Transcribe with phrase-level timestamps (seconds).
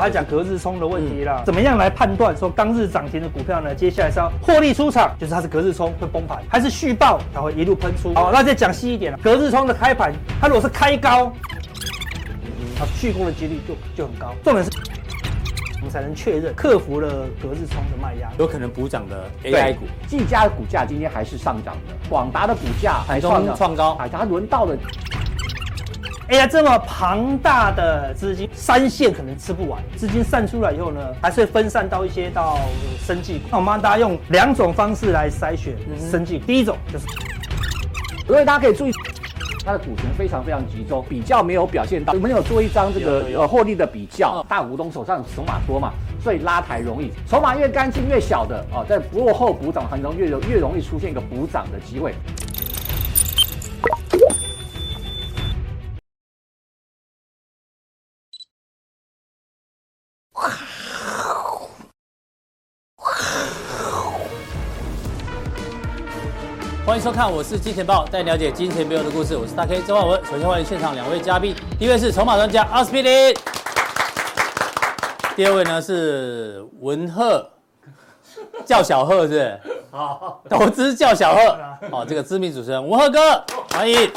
[0.00, 3.74] 他讲隔日冲的问题啦，怎么样来判断说当日涨停的股票呢？
[3.74, 8.14] 接下来是要获利出场，就是它是隔日冲会崩盘，还是续抱它会一路喷出？
[8.14, 10.10] 好，那再讲细一点了，隔日冲的开盘，
[10.40, 11.30] 它如果是开高，
[12.78, 14.34] 它续攻的几率就就很高。
[14.42, 14.70] 重点是，
[15.76, 24.74] 我们才能确认克服了隔日冲的卖压，有可能补涨的 AI 股，技嘉的股价今天还是上涨的，广达的股价还创创高，哎，它轮到了。
[26.30, 29.82] 哎呀，这么庞大的资金，三线可能吃不完。
[29.96, 32.56] 资金散出来以后呢，还是会分散到一些到
[33.04, 33.42] 生技。
[33.50, 36.38] 那我们大家用两种方式来筛选生技。
[36.38, 37.06] 第一种就是，
[38.28, 38.92] 所以大家可以注意，
[39.66, 42.12] 它的股权非常非常集中，比较没有表现到。
[42.12, 45.92] 我们有做一张这个呃获利的比较，大股东手上筹码多嘛，
[46.22, 47.10] 所以拉抬容易。
[47.28, 52.14] 筹码越干净越小的哦，在落后补涨当中越容越容易出现一个补涨的机会。
[67.00, 69.34] 收看，我是金钱豹，带你了解金钱背后的故事。
[69.34, 70.22] 我是大 K 曾焕文。
[70.22, 73.34] 首先欢迎现场两位嘉宾，第一位是筹码专家阿司匹林，
[75.34, 77.50] 第二位呢是文鹤，
[78.66, 79.60] 叫小鹤是不是？
[79.90, 81.58] 好，投资叫小鹤。
[81.90, 84.10] 好，这个知名主持人文鹤哥，欢迎。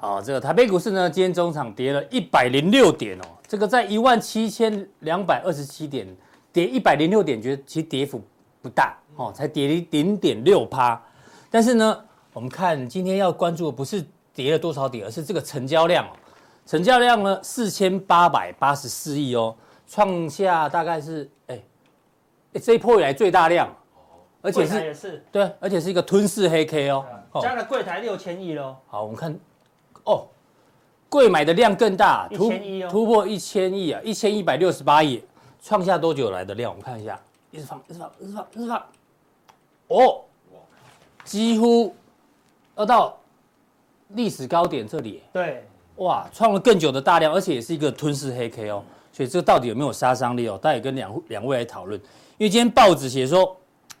[0.00, 6.04] 好，这个台北股市呢，今天中场跌了一百零六点哦，这个在一万七千两百二十七点
[6.52, 8.20] 跌一百零六点，觉得其实跌幅
[8.60, 8.96] 不大。
[9.20, 10.98] 哦，才跌了零点六趴，
[11.50, 16.16] 但是呢，我们看今天要关注的不是跌了多少点，而是这个成交量哦。
[16.64, 19.54] 成交量呢，四千八百八十四亿哦，
[19.86, 21.60] 创下大概是哎
[22.54, 23.68] 哎这一波以来最大量，
[24.40, 27.04] 而且是，是对，而且是一个吞噬黑 K 哦。
[27.42, 28.74] 加了柜台六千亿喽。
[28.86, 29.38] 好，我们看
[30.04, 30.26] 哦，
[31.10, 32.50] 柜买的量更大，突
[32.88, 35.22] 突破一千亿啊，一千一百六十八亿，
[35.60, 36.72] 创下多久来的量？
[36.72, 38.82] 我们看一下，一直放，一直放，一直放，一直放。
[39.90, 40.20] 哦，
[41.24, 41.92] 几乎
[42.76, 43.18] 要到
[44.10, 45.20] 历史高点这里。
[45.32, 45.64] 对，
[45.96, 48.82] 哇，创了更久的大量，而且也是一个吞噬黑 K 哦。
[49.12, 50.56] 所以这到底有没有杀伤力哦？
[50.62, 52.00] 大家也跟两两位来讨论。
[52.38, 53.56] 因为今天报纸写说，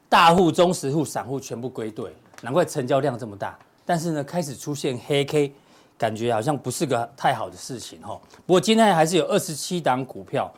[0.08, 3.58] 大户、中实户、散户全部归队，难怪成交量这么大。
[3.84, 5.52] 但是呢，开始出现黑 K，
[5.98, 8.18] 感觉好像不是个太好的事情哈。
[8.46, 10.48] 不过今天还是有二十七档股票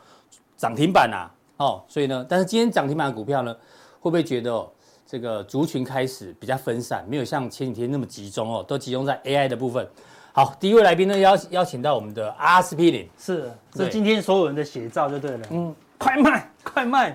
[0.59, 3.55] 涨停板啊，哦，所以呢，但是今天涨停板的股票呢，
[3.99, 4.69] 会不会觉得？
[5.13, 9.87] 这个族群开始比较分散，没有像前几天那么集中哦，都集中在 AI 的部分。
[10.33, 15.41] 好，第一位来宾呢邀邀请到我们的阿司匹林，是，是今天所有人的写照就对了。
[15.51, 17.15] 嗯，快卖，快卖，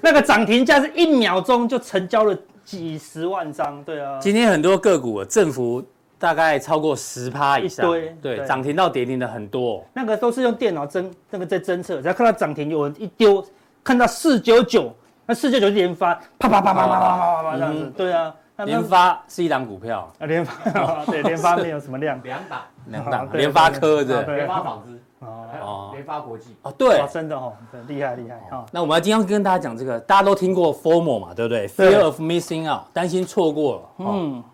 [0.00, 4.18] 那个涨停价是一秒钟就成交了几十万张，对啊。
[4.18, 5.80] 今天很多个股振幅
[6.18, 9.86] 大概超过十趴以上，对对，涨停到跌停的很多。
[9.94, 13.46] 那个都是用电脑侦那个在侦测，只要看到涨停有人一丢，
[13.84, 14.92] 看到四九九。
[15.26, 20.08] 那四九九连发，啪啪啪啪啪啪啪啪这样子，对啊，联发是一档股票。
[20.20, 25.00] 啊，联发 对联发没有什么量，两档两档，联发科的，联发纺织。
[25.18, 26.54] 哦，联发国际。
[26.62, 27.52] 哦，对，真的哦，
[27.88, 28.64] 厉害厉害哈。
[28.70, 33.80] 那我们要今天跟大家讲这个，大家都听过 FOMO 嘛，对不对？Fear of missing out，担心错过了。
[33.98, 34.44] 嗯，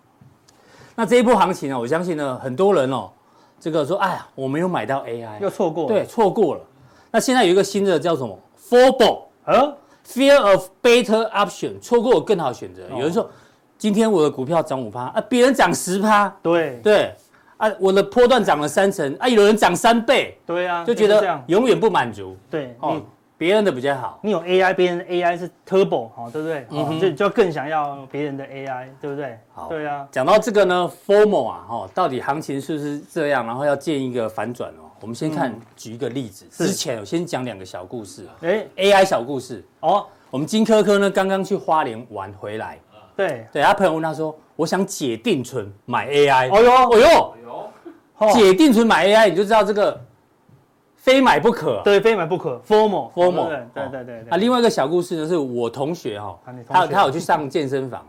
[0.94, 3.10] 那这一波行情呢，我相信呢，很多人哦，
[3.60, 6.60] 这个说，哎呀，我没有买到 AI，又错过，对，错过了。
[7.10, 8.38] 那现在有一个新的叫什么？
[9.44, 9.76] 呃。
[10.06, 12.82] Fear of better option，错过更好的选择。
[12.90, 13.30] 有人说，
[13.78, 17.14] 今天我的股票涨五趴，啊，别人涨十趴，对对，
[17.56, 23.00] 啊，我的波段涨了三成，啊，有人涨三倍，对啊，就觉得永远不满足，对，哦，
[23.38, 24.18] 别人的比较好。
[24.22, 26.66] 你有 AI，别人的 AI 是 Turbo，好，对不对？
[26.70, 29.38] 嗯，就就更想要别人的 AI，对不对？
[29.54, 30.06] 好，对啊。
[30.12, 33.46] 讲到这个呢，formal 啊，哈，到底行情是不是这样？
[33.46, 34.90] 然后要建一个反转哦。
[35.02, 36.46] 我们先看，举一个例子。
[36.48, 38.24] 之前我先讲两个小故事。
[38.40, 40.06] 哎，AI 小故事哦。
[40.30, 42.78] 我们金科科呢，刚刚去花莲玩回来。
[43.16, 47.34] 对对，他朋友问他说：“我想解定存买 AI。”哦呦，哦
[48.20, 50.00] 呦，解定存买 AI，你就知道这个
[50.94, 51.82] 非买不可。
[51.82, 52.62] 对，非买不可。
[52.66, 53.48] FOMO，FOMO。
[53.74, 54.20] 对对对。
[54.30, 56.38] 啊，另外一个小故事呢，是我同学哈，
[56.68, 58.06] 他他有去上健身房，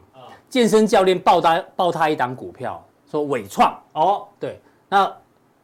[0.48, 3.76] 健身教练报他报他一档股票，说伟创。
[3.94, 5.12] 哦，对，那。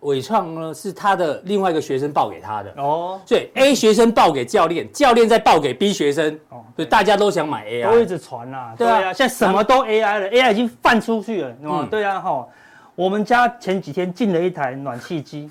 [0.01, 2.73] 纬创呢是他的另外一个学生报给他的。
[2.77, 12.47] 哦，所以 A 学生报给教练，教练再报给 B 学生哦，所以大家都想买 AI，都一直传啦，对啊，现在什么都 AI 了，AI 已经泛出去了，嗯，对啊哈，
[12.95, 15.49] 我们家前几天进了一台暖气机，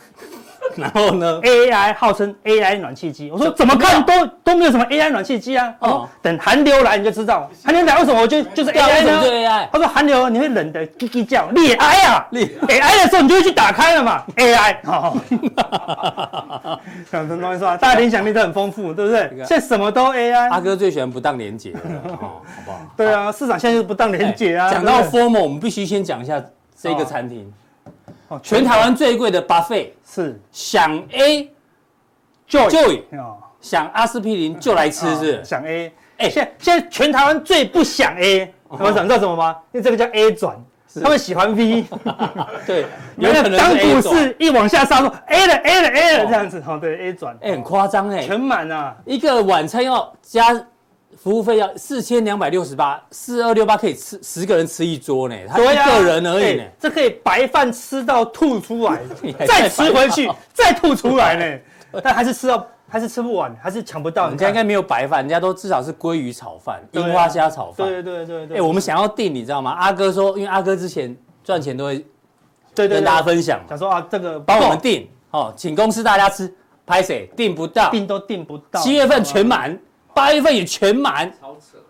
[0.78, 5.74] 然后呢？AI 号称 AI 暖气机，我说怎么看都都没有什么 AI 暖气机啊。
[5.80, 9.68] 哦，等寒流来你就知道，寒流来为什么我就就是 AI 呢？AI。
[9.72, 14.22] 他说寒流你会冷得叽叽叫，你也挨啊，裂 AI 的时候你就会去打开了嘛。
[14.36, 19.28] AI，哈哈什么东西说，大家联想力都很丰富，对不对？
[19.44, 20.50] 现在什么都 AI。
[20.50, 22.80] 阿哥最喜欢不当连结，好不好？
[22.96, 24.70] 对啊，市场现在就是不当连结啊。
[24.70, 26.40] 讲到 formal，我们必须先讲一下
[26.80, 27.52] 这个餐厅。
[28.42, 30.40] 全台湾最贵的 buffet 是。
[30.52, 31.50] 想 A
[32.46, 33.02] 就 Joy
[33.60, 39.56] 想阿司匹林就来吃是想 A 哎，现在现在全台湾最不想 A，我想知道什么吗？
[39.72, 40.56] 因为这个叫 A 转，
[41.02, 41.84] 他们喜欢 V，
[42.66, 42.86] 对，
[43.16, 50.44] 有可能当股市一往下杀，说 A 了 A 了 A 了这样子哦，对 A 转，哎，很夸张哎，全满啊，一个晚餐要加。
[51.20, 59.00] 服务费要四千两百六十八，四二六八可以吃十个人吃一桌呢，他一个人而已呢，这可以白饭吃到吐出来，
[59.46, 64.28] 再吃回去再吐出来呢，但还是吃到还是吃不完，还是抢不到。
[64.28, 67.86] 人家应该没有白饭，人家都至少是鲑鱼炒饭、樱花虾炒饭。
[67.88, 68.56] 对对对对。
[68.58, 69.72] 哎，我们想要订，你知道吗？
[69.72, 72.06] 阿哥说，因为阿哥之前赚钱都会
[72.74, 76.50] 跟大家分享，想说啊，这个帮我们订哦，请公司大家吃，
[76.86, 79.76] 拍谁订不到，订都订不到，七月份全满。
[80.18, 81.32] 八月份也全满！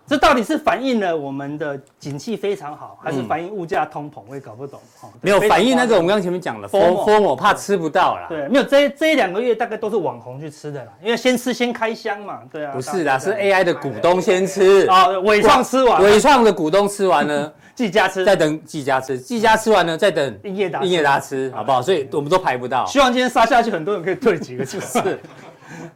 [0.07, 4.23] 这到底是反映了我们的景气非常好，还是反映物价通膨？
[4.29, 4.81] 我也搞不懂。
[5.21, 8.27] 没有反映那个，我们刚刚前面讲了，FOMO，我怕吃不到啦。
[8.29, 12.41] 对，没有这这一两个月大概都是网红去吃的啦，因为先吃先开箱嘛。
[12.51, 21.83] 对啊，不是啦，是 AI 的股东先吃啊，伟创吃完，伟创的股东吃完呢， 技嘉吃，再等技嘉吃，技嘉吃完呢，再等英业达，英业达吃，好不好？
[21.83, 22.87] 所以我们都排不到。
[22.87, 25.19] 希望今天杀下去，很多人可以退几个就 是。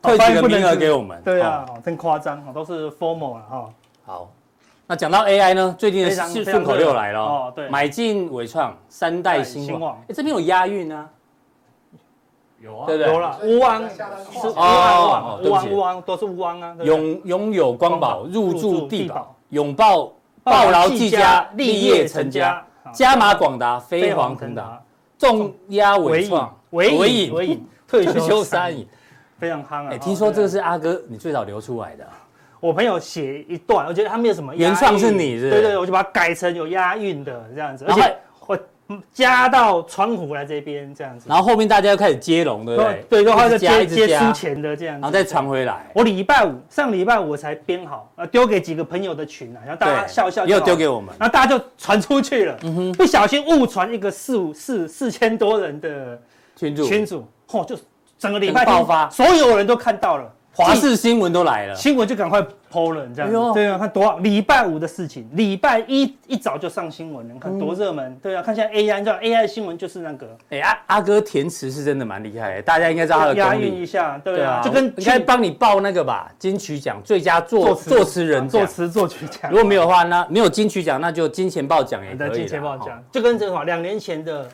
[0.01, 1.21] 退几个名额给我们？
[1.25, 3.69] 对啊，真夸张，都是 formal 了哈。
[4.05, 4.31] 好，
[4.87, 6.11] 那讲到 AI 呢，最近的
[6.45, 7.53] 顺口溜来了哦。
[7.55, 9.99] 对，买进伟创三代兴旺。
[10.09, 11.09] 哎，这边有押韵啊？
[12.61, 13.13] 有啊，对不对？
[13.13, 16.77] 有了，乌汪是乌汪，乌汪乌汪都是乌安啊。
[16.83, 20.13] 拥拥有光宝，入住地宝，拥抱
[20.45, 24.81] 抱牢技嘉，立业成家，加码广达，飞黄腾达，
[25.19, 28.87] 重压伟创，伟影伟影，退休三赢。
[29.43, 29.89] 非常夯啊！
[29.91, 32.07] 哎，听说这个是阿哥你最早流出来的。
[32.61, 35.51] 我朋友写一段，我觉得他没有什么原创是你是？
[35.51, 38.17] 对对，我就把它改成有押韵的这样子，而且
[38.47, 38.57] 我
[39.13, 41.27] 加到窗户来这边这样子。
[41.29, 43.05] 然后后面大家又开始接龙，对不对？
[43.11, 45.91] 对，然后再接接出钱的这样子，然后再传回来。
[45.93, 52.57] 我礼拜五上礼拜五我才编好，呃，丢给几个朋友的群啊，然后大家笑笑，又丢给我们，然后大家就传出去了。
[52.63, 56.17] 嗯哼，不小心误传一个四五四四千多人的
[56.55, 57.77] 群主群主，嚯，就。
[58.23, 62.41] 整个礼拜爆发，所有人都看到了，华视新闻都来了，新闻就赶快
[62.71, 63.53] po 了，这样。
[63.53, 68.17] 对啊，看多少礼拜五的事情，礼拜一一早就上新闻了，你看多热门。
[68.23, 70.29] 对啊，看现在 AI，你知道 AI 新闻就是那个。
[70.51, 79.51] 哎，阿阿哥填词是真的蛮厉害，大家应该知道他的押韵一下，对啊，就跟应该帮你报那个吧，金曲奖最佳作作词人作词作曲奖。
[79.51, 82.37] 如果没有的话，那没有金曲奖，那就金钱豹奖也可以。
[82.37, 84.49] 金钱豹奖就跟这个两年前的。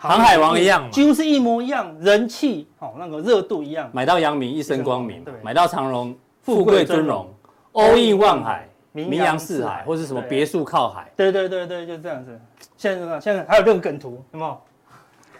[0.00, 3.90] 航海王一样，几乎是一模一样，人气哦，那个热度一样。
[3.92, 7.28] 买到阳明一生光明，对，买到长荣富贵尊荣
[7.72, 11.10] ，all in 万海，名扬四海，或是什么别墅靠海。
[11.16, 12.40] 对对对对，就这样子。
[12.76, 14.56] 现在现在还有这种梗图，有没有？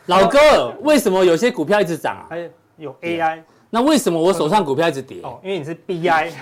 [0.07, 2.27] 老哥，为什么有些股票一直涨啊？
[2.29, 3.41] 还有有 AI，
[3.71, 5.21] 那为什么我手上股票一直跌？
[5.23, 6.33] 哦，因为你是 BI，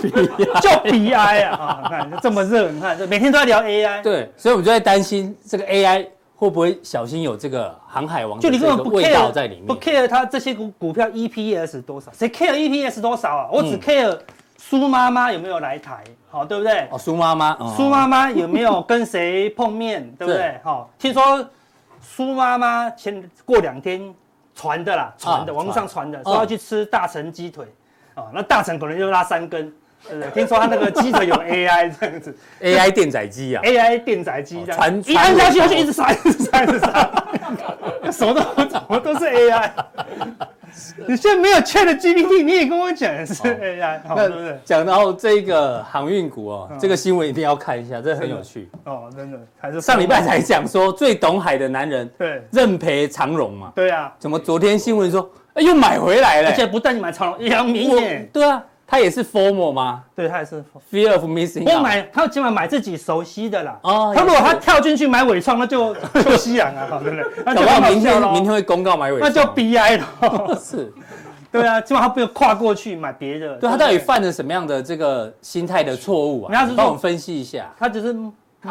[0.62, 1.82] 就 BI 啊！
[1.82, 4.02] 你看这么热，你看每天都在聊 AI。
[4.02, 6.06] 对，所以我们就在担心这个 AI。
[6.38, 9.66] 会不会小心有这个航海王就你这个味道在里面？
[9.66, 12.12] 不 care 它这些股股票 EPS 多少？
[12.12, 13.48] 谁 care EPS 多少啊？
[13.50, 14.16] 我只 care
[14.56, 16.86] 苏妈妈有没有来台，好对不对？
[16.92, 20.60] 哦，苏妈妈，苏妈妈有没有跟谁碰面， 对不对？
[20.62, 21.44] 好，听说
[22.00, 24.14] 苏妈妈前过两天
[24.54, 27.66] 传的啦，传的，网络上传的，说要去吃大成鸡腿，
[28.14, 29.72] 啊，那大成可能就拉三根。
[30.10, 37.10] 呃，听说他那个机子有 AI 这样子，AI 电宰机啊，AI 电宰鸡这样，一按下去它就一直杀，一直杀， 一直杀，
[38.10, 39.70] 什么都怎么都是 AI。
[41.08, 44.58] 你现在没有 ChatGPT，你也跟我讲是 AI，对不对？
[44.64, 49.38] 讲到这个航运股哦，这个新闻一定要看一下，这很有趣哦，真的。
[49.58, 54.12] 还是上礼拜才讲说最懂海的男人，对，认赔长荣嘛，对啊。
[54.18, 56.50] 怎么昨天新闻说，哎，又买回来了？
[56.50, 58.62] 而且不但你买长荣，阳明耶，对啊。
[58.90, 60.02] 他也是 formal 吗？
[60.16, 61.70] 对，他也是 Fear of Missing。
[61.70, 63.78] 我买，他起码买自己熟悉的啦。
[63.82, 64.14] 哦。
[64.16, 67.24] 他如果他跳进去买纬创，那就 就夕阳啊， 对不对？
[67.44, 67.60] 那就
[67.92, 70.56] 明天明天会公告买纬创，那就 BI 了。
[70.58, 70.90] 是。
[71.52, 73.56] 对啊，起码他不用跨过去买别的。
[73.56, 76.64] 对，他到底犯了什么样的这个心态的错误啊？
[76.64, 77.70] 你帮我们分析一下。
[77.78, 78.14] 他只是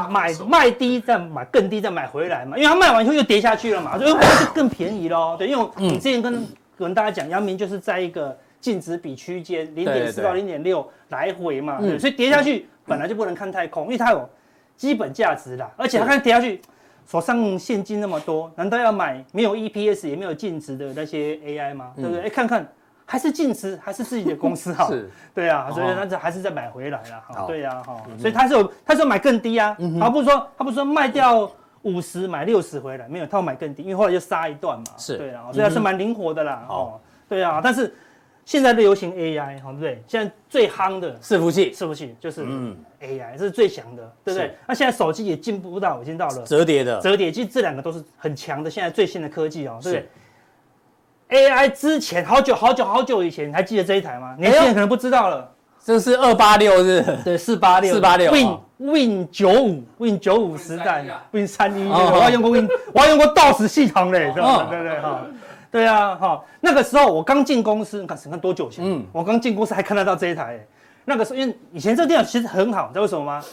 [0.10, 4.18] 买卖低再买更低再买回来嘛，因为他卖完以后又跌下去了嘛，所以就
[4.54, 5.36] 更便宜喽。
[5.38, 6.48] 对，因为你之前跟
[6.78, 14.28] 跟大家讲，阳明就是在一个净值比区间零点四到零点六来回嘛，对，所以跌下去本来就不能看太空，因为它有
[14.76, 16.62] 基本价值啦，而且它看跌下去，
[17.08, 21.94] 手上现金那么多，难道要买没有 EPS 也没有净值的那些 AI 吗？
[21.96, 22.24] 对不对？
[22.24, 22.68] 哎，看看
[23.06, 31.50] 还是净值，还是自己的公司好，是，对啊，所以那这还是再买回来了，哈，对呀，哈，所以他是有，他是有买更低啊，而不是说他不是说卖掉。
[31.84, 34.86] 五十买六十回来没有，他要买更低，因为后来就杀一段嘛。
[34.98, 36.66] 是，对啊，所以还是蛮灵活的啦。
[36.68, 37.96] 哦，对啊，但是
[38.48, 40.01] 现在流行 AI，对不对？
[40.08, 44.56] 现在最夯的伺服器，伺服器就是嗯 AI 这是最强的，对不对？
[44.66, 50.00] 那现在手机也进步到已经到了折叠的，折叠其实这两个都是很强的，现在最新的科技哦，对不
[51.27, 54.34] 对？AI 之前好久好久好久以前，你还记得这一台吗？
[54.39, 55.51] 年轻人可能不知道了。
[55.84, 57.04] 这是二八六是？
[57.25, 58.32] 对，四八六，四八六。
[58.32, 65.00] Win Win 九五，Win 九五时代，Win 三一，我还用过 Win，我还用过 DOS 系统嘞，对不对？
[65.01, 65.25] 哈，
[65.72, 68.86] 对啊，哈，那个时候我刚进公司，你看，你看多久前？
[68.86, 70.66] 嗯，我刚进公司还看得到这一台。
[71.06, 73.44] 那个时候，因为以前这个电脑其实很好，你知道为什么吗？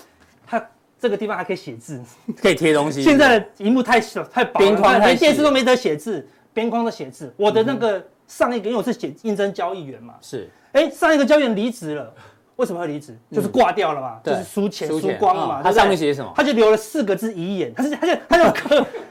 [0.47, 0.65] 它
[1.01, 2.01] 这个地方还可以写字，
[2.41, 3.03] 可以贴东西。
[3.03, 7.33] 现在的萤幕太小太薄，连电视都没得写字，边框都写字。
[7.37, 10.49] 我的那个上一个，因为我是写应征交易员嘛，是。
[10.73, 12.13] 哎，上一个交易员离职了。
[12.57, 13.19] 为什么会离职？
[13.33, 15.61] 就是挂掉了嘛，就是输钱输光了嘛。
[15.61, 16.33] 他上面写什么？
[16.37, 18.87] 他就留了四个字遗言，他是他就他就刻，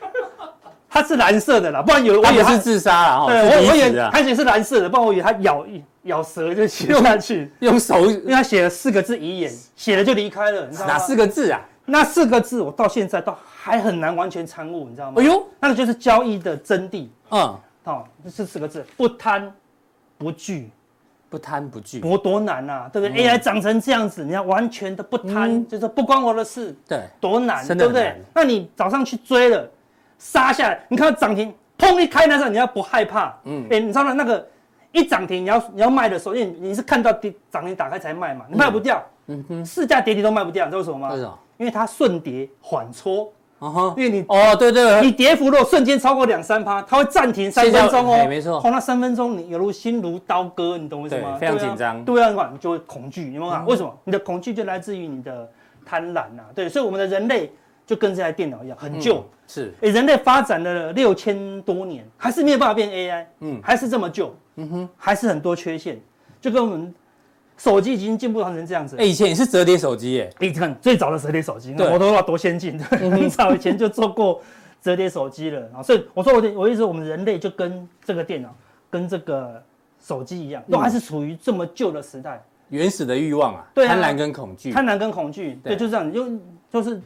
[0.94, 3.26] 他是蓝色的啦，不然有我以为是自杀了。
[3.26, 5.66] 对，我我以为他写是蓝色的，不然我以为他咬
[6.04, 10.94] 咬舌就写下去，用手，因为他写了四个字遗言，写了就离开了，你知道吗？
[10.94, 11.60] 哪四个字啊？
[11.86, 15.20] 那四个字我到现在都还很难完全参悟，你知道吗？
[15.20, 17.08] 哎呦，那个就是交易的真谛。
[17.32, 19.52] 嗯，好，这四个字：不贪
[20.20, 20.70] 不惧。
[21.30, 28.22] 不贪不惧，我多难呐，对不对？AI 长成这样子，你要完全的不贪，就是不关我的事，对，多难，对不对？
[28.36, 29.68] 那你早上去追了，
[30.24, 33.36] 杀下来，你看到涨停，砰一开那时候，你要不害怕？
[33.44, 34.48] 嗯，哎，你知道那个
[34.94, 41.10] 一涨停，你要你要卖的时候，因为你是看到跌涨停打开才卖嘛，你卖不掉，嗯哼，市价跌停都卖不掉，你知道为什么吗？
[41.12, 41.38] 为什么？
[41.58, 43.32] 因为它顺跌缓搓。
[43.96, 48.58] 因为你哦，对对，你跌幅如果瞬间超过两三趴，它会暂停三分钟哦，没错。
[48.58, 51.38] 哦，那三分钟你犹如心如刀割，你懂为什么吗？
[51.38, 52.04] 非常紧张。
[52.04, 53.64] 对啊，你就会恐惧，你明白吗？
[53.66, 53.98] 为什么？
[54.04, 55.50] 你的恐惧就来自于你的
[55.86, 56.44] 贪婪呐。
[56.54, 57.50] 对，所以我们的人类
[57.86, 59.24] 就跟这台电脑一样，很旧。
[59.48, 66.00] 是，哎，人类发展了六千多年，还是没有办法变 AI，嗯，还是这么旧，嗯哼，还是很多缺陷，
[66.42, 66.94] 就跟我们。
[67.56, 68.98] 手机已经进步成这样子。
[68.98, 70.28] 哎，以前也是折叠手机耶。
[70.40, 74.42] 你看最早的折叠手机，摩托罗拉多先进，很早以前就做过
[74.82, 75.62] 折叠手机了。
[75.76, 78.54] 啊，所以我说我我意思，我们人类就跟这个电脑、
[78.90, 79.64] 跟这个
[80.02, 82.44] 手机一样，都还是处于这么旧的时代。
[82.70, 86.26] 原始的欲望啊，对，贪婪跟恐惧，贪婪跟恐惧，对，就这样，就
[86.72, 87.00] 就是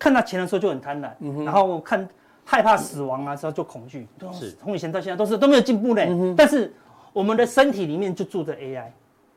[0.00, 2.08] 看到钱的时候就很贪婪，然后看
[2.44, 4.08] 害怕死亡啊时候就恐惧。
[4.32, 6.34] 是，从以前到现在都是都没有进步呢。
[6.36, 6.72] 但是
[7.12, 8.86] 我们的身体里面就住着 AI。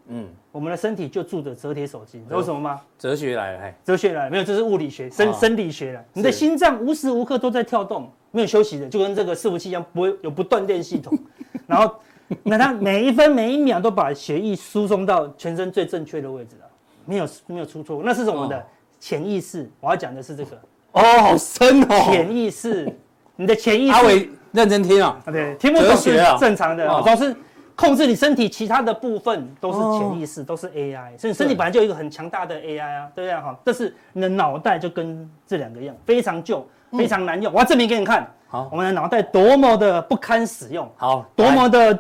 [0.08, 2.82] 嗯，我们的身体就住着折叠手机，你知道为什么吗？
[2.98, 6.04] 哲学来了，哎，哲学来了，没有，这是物理学、生生理学了。
[6.12, 11.18] 你的心脏无时无刻都在跳动，没有休息的，就跟这个伺服器一样，不会有不断电系统。
[11.68, 11.96] 然后，
[12.44, 16.66] 那它每一分每一秒都把血液输送到全身最正确的位置了，
[17.06, 18.02] 没有没有出错。
[18.04, 18.66] 那是我们的
[19.04, 20.58] 潜意识，我要讲的是这个。
[20.94, 22.90] 哦，好深哦，潜意识，
[23.36, 23.92] 你的潜意识。
[23.92, 27.36] 阿伟认真听啊，对，听不懂是正常的，总是。
[27.76, 33.34] 控制你身体其他的部分都是潜意识，哦、都是 AI，所以身体本来就有一个很强大的 AI 啊，对不对？
[33.34, 37.52] 哈，但是你的脑袋就跟这两个一样，非常旧，非常难用。
[37.52, 41.98] 嗯、我要证明给你看，好，我们的脑袋多么的不堪使用，好，多么的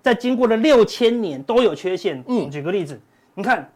[0.00, 2.24] 在经过了六千年都有缺陷。
[2.26, 2.98] 嗯，举个例子，
[3.34, 3.70] 你看，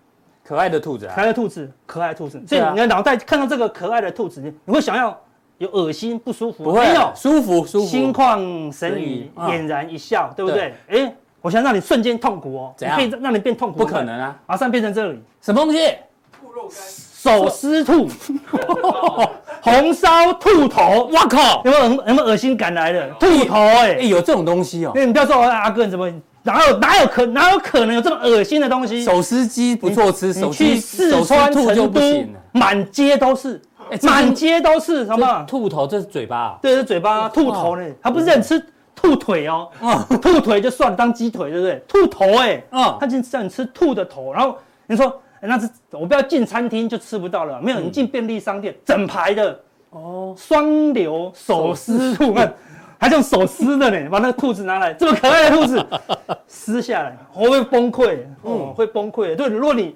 [0.47, 5.19] 可爱的兔子，啊，可爱的兔子，可爱的兔子，所以你的脑袋看到这个可爱的兔子，你会想要
[5.59, 6.65] 有恶心不舒服？
[6.65, 10.75] 不会，没有，舒服舒服，心旷神怡，俨然一笑，对不对？
[10.89, 11.15] 哎。
[11.43, 12.99] 我想让你瞬间痛苦哦，怎样？
[13.23, 13.79] 让你变痛苦？
[13.79, 14.37] 不可能啊！
[14.47, 15.79] 马上变成这里，什么东西？
[16.33, 18.09] 兔肉干，手撕兔，
[19.61, 21.63] 红烧兔头，我靠！
[21.65, 23.55] 有没有有没有恶心感来的兔头？
[23.61, 24.93] 哎，有这种东西哦。
[24.97, 26.11] 你不要说阿哥你怎么
[26.47, 29.03] 哪有哪有可哪有可能有这么恶心的东西？
[29.05, 33.61] 手撕鸡不错吃，你去四川成都，满街都是，
[34.03, 35.45] 满街都是，好不好？
[35.45, 38.65] 兔头这是嘴巴，对，是嘴巴，兔头呢，他不是让你吃。
[38.99, 39.69] 兔腿哦，
[40.23, 41.83] 兔腿就算当鸡腿，对不对？
[41.87, 49.61] 兔头哎，嗯，他就让你吃兔的头，然后你说，那是我不要进餐厅就吃不到了，没有，你进便利商店整排的
[49.91, 52.53] 哦，双流手撕兔，看
[52.99, 55.87] 还用手撕的呢，把那个兔子拿来，这么可爱的兔子
[56.49, 59.37] 撕下来，我会崩溃，嗯，会崩溃。
[59.37, 59.95] 对，如果你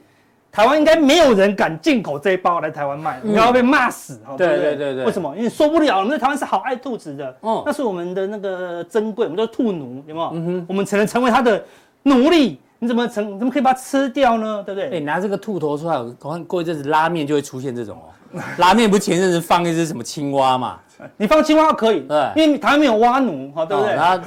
[0.52, 5.04] 台湾应该没有人敢进口这一包来台湾卖，你要被骂死，对对对对。
[5.04, 5.34] 为什么？
[5.36, 10.30] 因为受不了，我们在台湾是好爱兔子的，哦，那是我们的那个珍贵，我们叫兔奴，有没有？
[10.34, 11.62] 嗯哼，我们才能成为他的
[12.02, 12.60] 奴隶。
[12.82, 13.38] 你怎么成？
[13.38, 14.62] 怎么可以把它吃掉呢？
[14.64, 14.96] 对不对？
[14.96, 18.40] 哎，拿这个兔头出来，我看过一阵子拉面就会出现这种哦。
[18.56, 20.78] 拉面不前阵子放一只什么青蛙嘛？
[21.16, 23.94] 你放青蛙可以，对，因为台湾没有蛙奴，哈，对不对？
[23.94, 24.24] 然后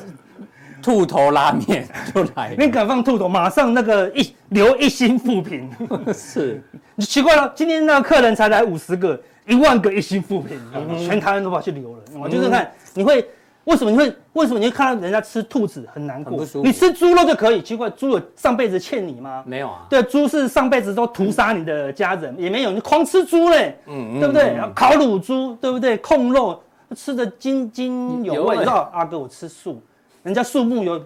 [0.82, 5.70] 兔头拉面 就来，你敢放兔头，马上那个一留一星负评。
[6.14, 6.62] 是，
[6.96, 10.60] 你奇怪了，今天那个客人才来五十个，一万个一星负评，
[11.08, 12.00] 全台湾都跑去留了。
[12.16, 13.26] 我就是看你会。
[13.66, 14.14] 为什么你会？
[14.34, 16.46] 为什么你会看到人家吃兔子很难过？
[16.64, 17.62] 你吃猪肉就可以？
[17.62, 19.44] 奇怪，猪有上辈子欠你吗？
[19.46, 19.86] 没有啊。
[19.90, 24.54] 对，猪是上辈子都屠杀你的家人，也没有，你狂吃猪嘞，嗯，对不对？
[24.54, 25.96] 然后烤乳猪，对不对？
[25.98, 26.62] 控肉
[26.96, 28.58] 吃的津津有味。
[28.58, 29.82] 你知道阿哥我吃素，
[30.24, 31.02] 人家树木有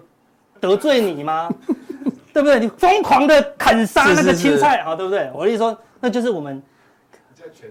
[0.58, 1.48] 得罪你吗？
[2.32, 2.58] 对不对？
[2.58, 5.30] 你疯狂的砍杀那个青菜啊，对不对？
[5.34, 6.60] 我跟你说，那就是我们。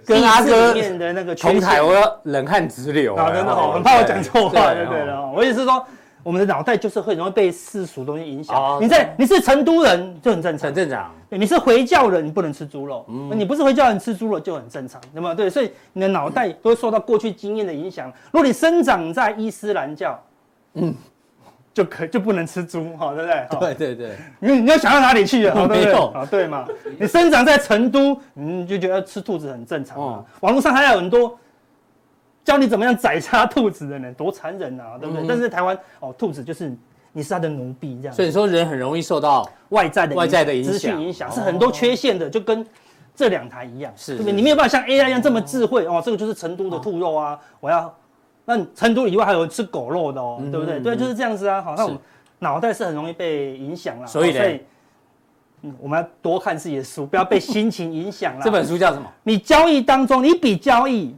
[0.06, 3.32] 跟阿哥的那个同台，我冷汗直流啊！
[3.32, 5.32] 真的哦，很怕我讲错话，对对了。
[5.32, 5.86] 我意思是说，
[6.24, 8.80] 我们的脑袋就是会容易被世俗东西影响。
[8.82, 11.12] 你在你是成都人就很正常，很正常。
[11.30, 13.06] 你是回教人，你不能吃猪肉。
[13.34, 15.34] 你不是回教人吃猪肉就很正常，对吗？
[15.34, 18.12] 对，所以你的脑袋都会受到过去经验的影响。
[18.32, 20.20] 如果你生长在伊斯兰教，
[20.74, 20.94] 嗯。
[21.78, 23.76] 就可就不能吃猪，哈，对不对？
[23.76, 25.68] 对对对，因为你要想到哪里去啊？
[25.68, 26.66] 没有啊，对嘛？
[27.00, 30.26] 你生长在成都，你就觉得吃兔子很正常啊。
[30.40, 31.38] 网络上还有很多
[32.44, 35.24] 教你怎么样宰杀兔子的人，多残忍啊，对不对？
[35.28, 36.76] 但是台湾哦，兔子就是
[37.12, 38.16] 你是它的奴婢这样。
[38.16, 42.66] 所以说人很容易受到外在的外在的影响，资讯影响是很多缺陷的，就跟
[43.16, 44.34] 这两台一样，是对不对？
[44.34, 46.02] 你没有办法像 AI 一样这么智慧哦。
[46.04, 47.96] 这个就是成都的兔肉啊，我要。
[48.50, 50.80] 那成都以外还有吃狗肉的哦，对不对？
[50.80, 51.62] 对，就是这样子啊。
[51.62, 52.00] 好，那我们
[52.40, 58.42] 脑袋是很容易被影响了，所以呢，我们要多看自己的书，不要被心情影响了。
[58.42, 59.06] 这本书叫什么？
[59.24, 61.14] 你交易当中，你一笔交易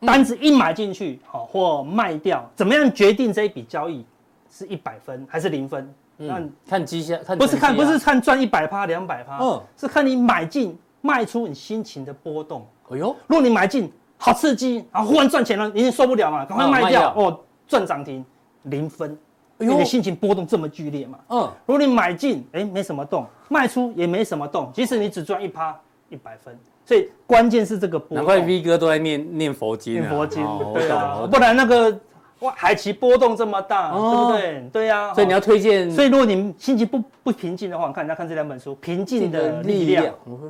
[0.00, 4.04] 单子一买进去，好或卖掉，怎么样决定这一笔交易
[4.50, 5.90] 是一百分还是零分？
[6.18, 6.38] 那
[6.68, 12.66] 看绩效，不是看不是看赚一百趴两百趴，嗯，是看你买进卖出你心情的波动。
[12.90, 13.90] 哎呦，如果你买进。
[14.16, 18.24] 好刺激，然后忽然赚钱了，你受不了嘛，赶快卖掉哦，赚涨停
[18.62, 19.16] 零分，
[19.58, 21.18] 你心情波动这么剧烈嘛。
[21.28, 25.76] 嗯，如果你买进，哎，没什么动，卖出也没什么动，即使你只赚一趴，
[26.08, 26.56] 一百分。
[26.86, 28.16] 所以关键是这个波动。
[28.16, 30.42] 难怪 V 哥都在念念佛经，念佛经，
[30.74, 31.98] 对啊，不然那个
[32.40, 34.68] 哇，海奇波动这么大，对不对？
[34.72, 35.14] 对呀。
[35.14, 40.04] 所以你要推荐，所以如果你心情不不平静的话，看，大家看这两本书，《平静的力量》。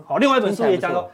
[0.04, 1.08] 好，另外一本书也讲说，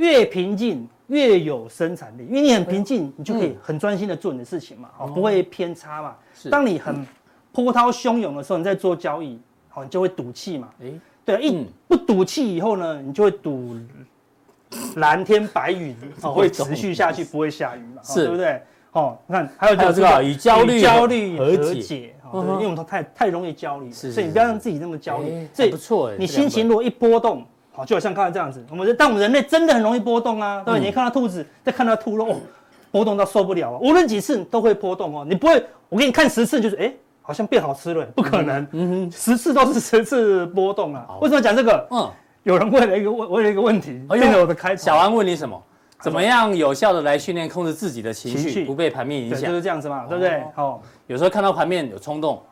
[0.00, 0.88] 越平静。
[1.10, 6.14] 越有生产力，因为你很平静，你就可以很专心的做你的事情嘛，哦，不会偏差嘛。
[6.32, 7.04] 是，当你很
[7.50, 9.36] 波涛汹涌的时候，你在做交易，
[9.68, 10.68] 好，你就会赌气嘛。
[10.80, 10.92] 哎，
[11.24, 13.76] 对，一不赌气以后呢，你就会赌
[14.94, 18.62] 蓝天白云，哦，会持续下去，不会下雨嘛，是，对不对？
[18.92, 25.48] 哦，你看，还有就是这个与焦虑焦虑和解，因为我们太太容易焦虑，所以你不要让自己那么焦虑。
[25.52, 27.44] 这不错，你心情如果一波动。
[27.72, 30.86] 好，就好像刚才这样子，我们人，但我们人类真的很容易波动啊，对不对？
[30.86, 32.36] 你看到兔子，再看到兔肉，哦，
[32.90, 35.24] 波动到受不了啊，无论几次都会波动哦。
[35.28, 41.06] 你不会，我给你看十次，就是哎，好像变好吃了，不可能，嗯哼，十次都是十次波动啊。
[41.20, 41.86] 为什么讲这个？
[41.92, 42.10] 嗯，
[42.42, 44.78] 有人问了一个问，问了一个问题，变成我的开场。
[44.78, 45.62] 小安问你什么？
[46.00, 49.48] 怎么样有效的来训练控制自己的情绪，不被盘面影响？
[49.48, 50.42] 就是这样子嘛，对不对？
[50.56, 52.42] 哦，有时候看到盘面有冲动，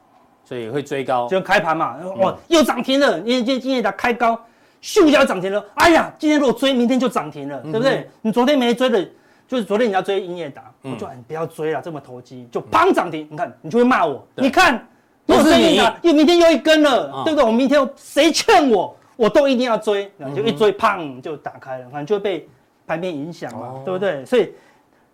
[0.45, 4.39] 所以会追高，就开盘嘛，哇，又涨停了，因为今天今天它开高。
[4.81, 8.09] 咻一下涨停了，哎呀，今天如果追，明天就涨停了，对不对？
[8.23, 9.05] 你昨天没追的，
[9.47, 14.87] 就是昨天你要追英业达，我就你不要追了，这么投机，就砰涨停，你看你就会骂我，你看
[15.27, 17.45] 都是你，又明天又一根了，对不对？
[17.45, 22.49] 我明天谁劝我，我都一定要追，然后就一追砰就打开了，反正就会被
[22.87, 24.25] 盘面影响嘛，对不对？
[24.25, 24.55] 所以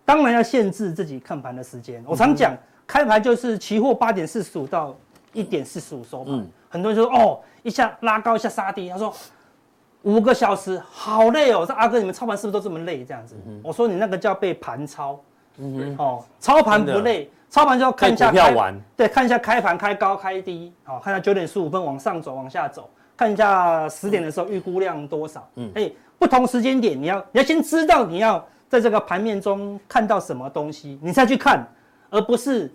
[0.05, 2.03] 当然要限制自己看盘的时间。
[2.07, 4.95] 我常讲，开盘就是期货八点四十五到
[5.33, 9.11] 一点四十五收盘，很多人就说哦，一下拉高一下杀低，他说。
[10.05, 11.61] 五个小时好累哦！
[11.61, 13.03] 我说阿哥，你们操盘是不是都这么累？
[13.03, 15.19] 这样子，我说你那个叫被盘操，
[15.57, 22.87] 嗯哦，操盘不累，操盘就要看一下开，对，看一下开盘开高开低，好，看一下九点十五分往上走往下走，
[23.17, 31.67] 看一下十点的时候预估量多少，嗯，哎，不同时间点你要你要先知道你要在这个盘面中看到什么东西，你再去看，
[32.11, 32.71] 而不是。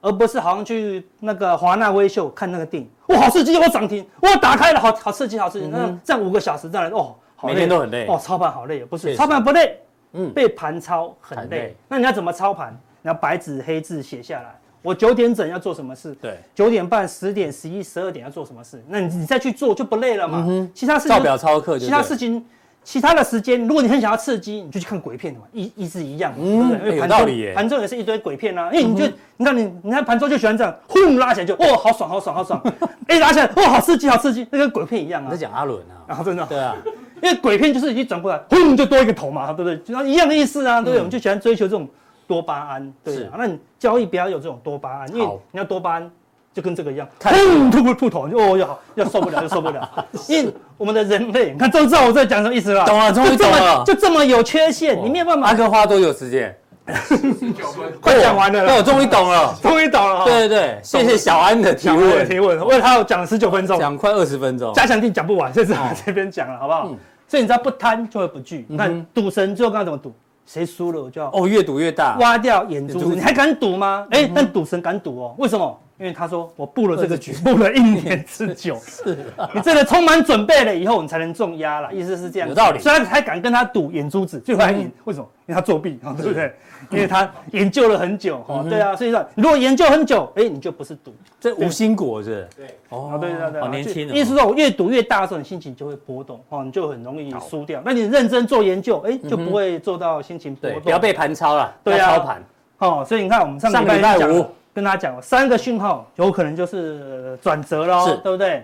[0.00, 5.66] 而不是好像去那个华纳微秀看那个电影，哇，好刺激，我涨停，我，打开了，好好刺激，好刺激。
[5.66, 9.80] 那这样五个小时这样，哦，每天都很累，哦，操盘好累，不是操盘不累，
[10.12, 11.76] 嗯，被盘操很累。
[11.88, 12.78] 那你要怎么操盘？
[13.02, 16.14] 你要白纸黑字写下来，我九点整要做什么事？
[16.20, 18.82] 对，九点半、十点、十一、十二点要做什么事？
[18.88, 20.44] 那你你再去做就不累了嘛。
[20.48, 22.44] 嗯其他事情照表操课，其他事情。
[22.86, 26.96] 其他的时间，如果你很想要刺激，你就去看鬼片嘛，意意思一样，嗯，对不对？
[26.98, 27.52] 有道理耶。
[27.52, 29.04] 盘中也是一堆鬼片啊，因为你就
[29.36, 32.62] 你看你你看盘中就喜欢这样，轰拉起来就哦好爽好爽好爽，
[33.08, 35.32] 哎拉起来哦好刺激好刺激，那跟鬼片一样啊。
[35.32, 36.76] 在讲阿伦啊，然后真的对啊，
[37.20, 39.76] 因为鬼片就是一转过来，轰就多一个头嘛，对不对？
[39.78, 40.98] 就一样的意思啊，对不对？
[40.98, 41.88] 我们就喜欢追求这种
[42.28, 43.28] 多巴胺，对。
[43.36, 46.08] 那你交易不要有这种多巴胺，因为你要多巴胺。
[46.56, 49.86] 就跟这个一样，砰，突突头，哦，要要受不了，就受不了。
[50.26, 52.82] 因为我们的人类，你看都知道我在讲什么意思了。
[52.86, 53.84] 懂了，终于懂了。
[53.84, 55.48] 就这么有缺陷，你没有办法。
[55.48, 56.56] 阿哥花多久时间？
[57.04, 57.18] 十
[57.52, 58.64] 九分，快讲完了。
[58.64, 60.24] 那我终于懂了，终于懂了。
[60.24, 62.26] 对对对，谢谢小安的提问。
[62.26, 66.88] 提问，为他有讲了十九分钟，讲快二十分钟，加强錠讲不完，所以只好这边讲了，好不好？
[67.28, 68.64] 所以你知道不贪就会不惧。
[68.66, 70.10] 你看赌神最后刚刚怎么赌？
[70.46, 74.06] 谁输了我就要哦，越赌越大，挖掉眼珠子，你还敢赌吗？
[74.10, 75.78] 哎，但赌神敢赌哦，为什么？
[75.98, 78.78] 因为他说我布了这个局， 布了一年之久。
[78.84, 79.16] 是，
[79.54, 81.92] 你真的充满准备了以后，你才能中压了。
[81.92, 82.78] 意思是这样，有道理。
[82.78, 85.26] 所以他还敢跟他赌眼珠子，最后还赢，为什么？
[85.46, 86.52] 因为他作弊， 对不对？
[86.90, 88.94] 因为他研究了很久，哈，对啊。
[88.94, 92.46] 所以说，如果研究很久，哎，你就不是赌，这无心果是。
[92.56, 94.08] 对，哦，对对对，好年轻。
[94.12, 97.80] 意思说，我越赌越大的时候，你心情就会波动，哦，你就很容易输掉。
[97.84, 100.80] 那你认真做研究，哎，就不会做到心情波动。
[100.82, 102.44] 不要被盘超了，对啊，操盘。
[102.78, 104.44] 哦，所以你看，我们上个礼拜五。
[104.76, 108.62] 跟大家讲三个讯号，有可能就是转折喽，对不对？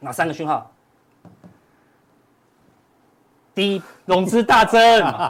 [0.00, 0.68] 哪三个讯号？
[3.54, 4.80] 第一，融资大增；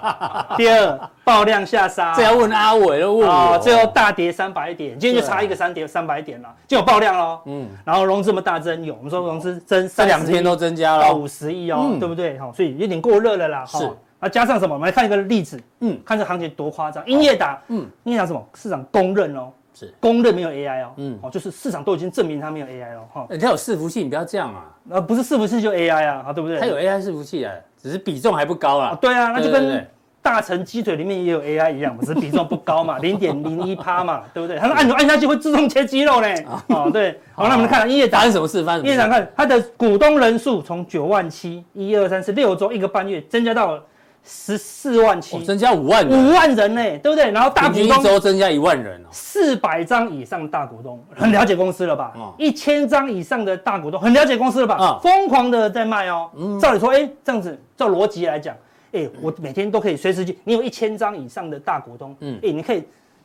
[0.56, 2.14] 第二，爆量下杀。
[2.14, 3.58] 这要问阿伟了，问我。
[3.58, 7.40] 最后大跌三百点，今天就差一个三跌三百点了，就有爆量喽。
[7.44, 12.38] 嗯，然后融资这么大增，有我们说融资增，这两天都增加了到五十亿哦，对不对？
[12.38, 13.66] 好，所以有点过热了啦。
[13.66, 13.86] 是。
[14.18, 14.74] 啊，加上什么？
[14.74, 15.60] 我们来看一个例子。
[15.80, 17.06] 嗯，看这行情多夸张。
[17.06, 18.42] 英业达，嗯，英业达什么？
[18.54, 19.52] 市场公认哦。
[19.74, 23.26] 是公认没有 AI 哦，嗯，哦，就是市场都已经证明它没有 AI 了哈。
[23.28, 24.64] 人家有伺服器，你不要这样啊。
[24.90, 26.60] 呃，不是伺服器就 AI 啊，啊，对不对？
[26.60, 28.96] 它有 AI 伺服器啊，只是比重还不高啦。
[29.00, 29.84] 对啊，那就跟
[30.22, 34.56] 大成鸡腿里面也有 AI 一样，只是比重不高嘛，零点零一趴嘛，对不对？
[34.58, 36.28] 它按钮按下去会自动切鸡肉呢。
[36.68, 37.20] 哦，对。
[37.34, 38.62] 好，那我们看英业达是什么事？
[38.62, 38.84] 发生？
[38.84, 43.78] 英业达看它的股东人数从九万七，一二三四六周一个半月增加到。
[44.24, 47.30] 十四万七，增加五万人，五万人呢，对不对？
[47.30, 52.12] 然后大股东一周增加一万人哦，四百张以上大股东很了解公司了吧？
[52.38, 54.98] 一千张以上的大股东很了解公司了吧？
[55.02, 56.30] 疯狂的在卖哦。
[56.60, 58.56] 照理说，哎，这样子照逻辑来讲，
[58.92, 60.38] 哎，我每天都可以随时去。
[60.44, 62.82] 你有一千张以上的大股东，嗯，哎，你可以。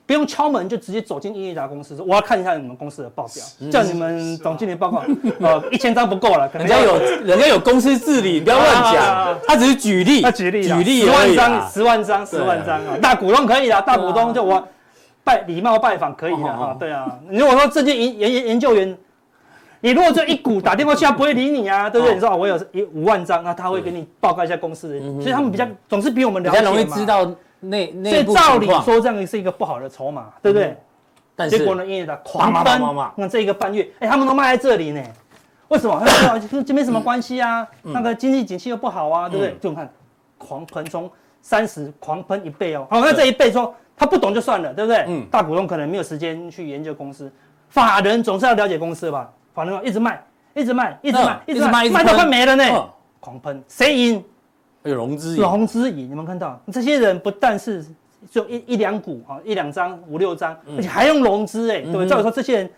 [0.10, 5.04] 不用敲门就直接走进英业达公司，说我要看一下你们公司的报表，叫你们总经理报告。
[5.40, 9.38] 呃，一千张不够了，人家有人家有公司治理，你不要乱讲。
[9.48, 12.98] 他只是举例，他举例，举例十万张，十万张，十万张啊！
[13.00, 14.68] 大股东可以啊，大股东就我
[15.24, 16.76] 拜礼貌拜访可以的哈。
[16.80, 18.98] 对啊，你如果说这些研研研究员，
[19.80, 22.16] 你如果就一股打电话去，他不会理你啊，对不对？
[22.16, 27.32] 你说我有一五万张，那他会给你报告一下公司的，所以他们比较总是比我们了解，比较容易知道。
[27.60, 30.78] 那那所以照理说，这样是一个不好的筹码，对不对？
[31.36, 32.82] 但是结果呢，英业达狂奔，
[33.16, 35.02] 那这一个半月，哎，他们都卖在这里呢。
[35.70, 36.00] 为什么？
[36.06, 39.58] 他说这没什么关系啊，那个经济景气又不好啊，对不对？
[39.62, 39.90] 就看
[40.38, 41.10] 狂喷，从
[41.42, 42.88] 三十狂喷一倍哦。
[42.90, 45.06] 好，那这一倍说他不懂就算了，对不对？
[45.08, 45.26] 嗯。
[45.30, 47.32] 大股东可能没有时间去研究公司，
[47.70, 49.32] 法人总是要了解公司吧？
[49.54, 52.64] 法人一直卖，一直卖，一直卖，一直卖，卖到快没了呢。
[53.20, 54.24] 狂喷，谁赢？
[54.84, 57.86] 有融资赢，融资赢，你们看到这些人不但是
[58.32, 62.08] 就一一两股啊，一两张五六张，而且还用融资哎，对不对？
[62.08, 62.70] 照理说这些人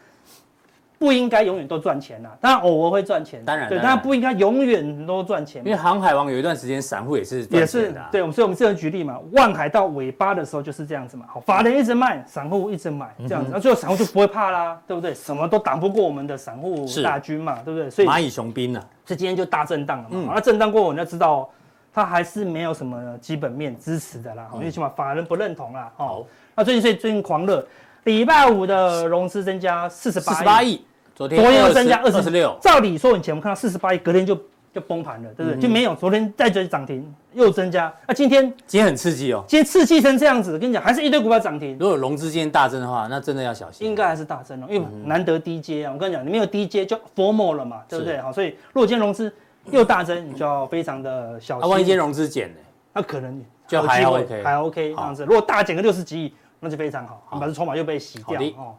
[0.98, 5.64] 不应该永远都赚钱呐，当然偶尔会赚钱，当然，对，但不应该永远都赚钱。
[5.66, 15.14] 因为航海王有一段时间散户也是也是对，我们所以我们这样举例嘛，万海到尾巴的时候就是这样子嘛，好，法人一直卖，散户一直买，这样子，那最后散户就不会怕啦，对不对？
[15.14, 17.90] 什么都挡不过我们的散户大军嘛，对不对？
[17.90, 21.50] 所以蚂蚁雄兵呢，这今天就大震荡了嘛，那震荡过后你要知道。
[21.94, 25.92] 它还是没有什么基本面支持的啦，因为起码法人不认同啦。
[25.98, 26.26] 哦，
[26.56, 27.66] 那最近所以最近狂热，
[28.06, 30.82] 礼拜五的融资增加四十八亿，
[31.14, 32.58] 昨天昨天又增加二十六。
[32.62, 34.40] 照理说以前我们看到四十八亿，隔天就
[34.74, 35.60] 就崩盘了，对不对？
[35.60, 37.94] 就没有，昨天再追涨停又增加。
[38.08, 41.78] 那今天今天很刺激哦，今天刺激成这样子，跟你讲还是一堆股票涨停。
[41.78, 43.86] 如果融资今天大增的话，那真的要小心。
[43.86, 45.92] 应该还是大增哦，因为难得低阶啊。
[45.94, 48.18] 我跟你讲，你没有低阶就 formal 了嘛，对不对？
[48.22, 49.30] 好，所以如果今天融资。
[49.66, 51.62] 又大增，你就要非常的小心。
[51.62, 52.60] 那万一今天融资减呢？
[52.94, 55.24] 那可能就还 OK，还 OK 这样子。
[55.26, 58.76] 如果大减个六十几亿，那就非常好，把这筹码又被洗掉哦。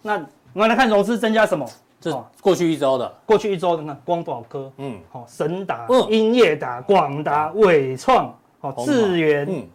[0.00, 0.14] 那
[0.52, 1.66] 我们来看融资增加什么？
[2.00, 9.68] 这过去一周的，过去一周的，你看光宝科，嗯，好，神达、英业达、广达、伟创，好，智源，嗯，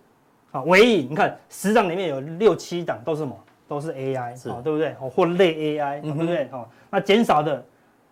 [0.52, 3.34] 好，纬颖，你看十档里面有六七档都是什么？
[3.65, 4.93] 都是 AI，好，对不对？
[5.00, 6.50] 哦，或类 AI，对不对？
[6.52, 7.63] 好，那减少的，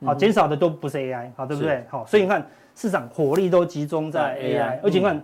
[0.06, 1.84] 好，减少的都不是 AI，好，对不对？
[1.90, 5.22] 好，所以你看市场火力都集中在 AI，而且你看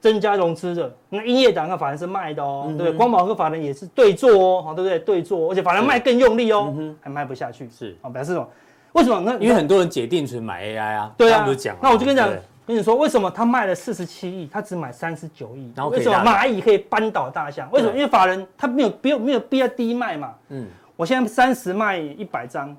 [0.00, 2.92] 增加融资的，那英业党那法人是卖的哦，对不对？
[2.92, 4.98] 光宝和法人也是对做哦，好，对不对？
[4.98, 8.48] 对做，而且法人卖更用力哦，还卖不下去，是，好，表示什么？
[8.92, 9.20] 为什么？
[9.20, 11.46] 那因为很多人解定存买 AI 啊，对啊，
[11.80, 12.28] 那我就跟你讲。
[12.66, 15.72] 跟你说，为什么他卖了四十七亿，他只买三十九亿？
[15.76, 17.70] 然后为什么蚂蚁可以扳倒大象？
[17.70, 17.92] 为什么？
[17.92, 20.34] 因为法人他没有没有没有必要低卖嘛。
[20.48, 22.76] 嗯，我现在三十卖一百张，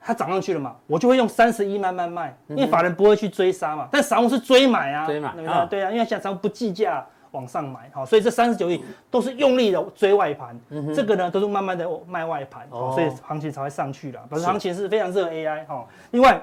[0.00, 3.88] 它涨上去了嘛，我就会用三十一慢慢卖，因为法人不会去追杀嘛。
[3.92, 10.58] 但散户是追买啊，追买啊，对啊，因为现在散户不计价往上买，好，所以这三十九亿都是用力的追外盘，
[10.94, 14.20] 这个呢都是慢慢的卖外盘，所以行情才会上去了。
[14.28, 15.86] 本身行情是非常热 AI 哈。
[16.10, 16.42] 另外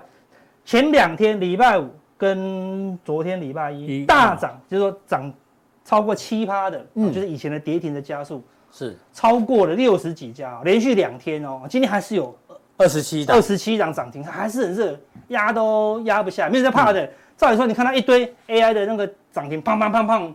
[0.63, 1.89] 前两天礼拜五。
[2.20, 5.32] 跟昨天礼拜一大涨，就是说涨
[5.86, 12.36] 超过七趴的，嗯，就是以前的跌停的加速是超过了六十几家，连续两天哦，今天还是有
[12.77, 17.09] 二十七二十七档涨停，还是很热，压都压不下，没有在怕的。
[17.35, 20.31] 照理说，你看到一堆 AI 的那个涨停，砰砰砰砰，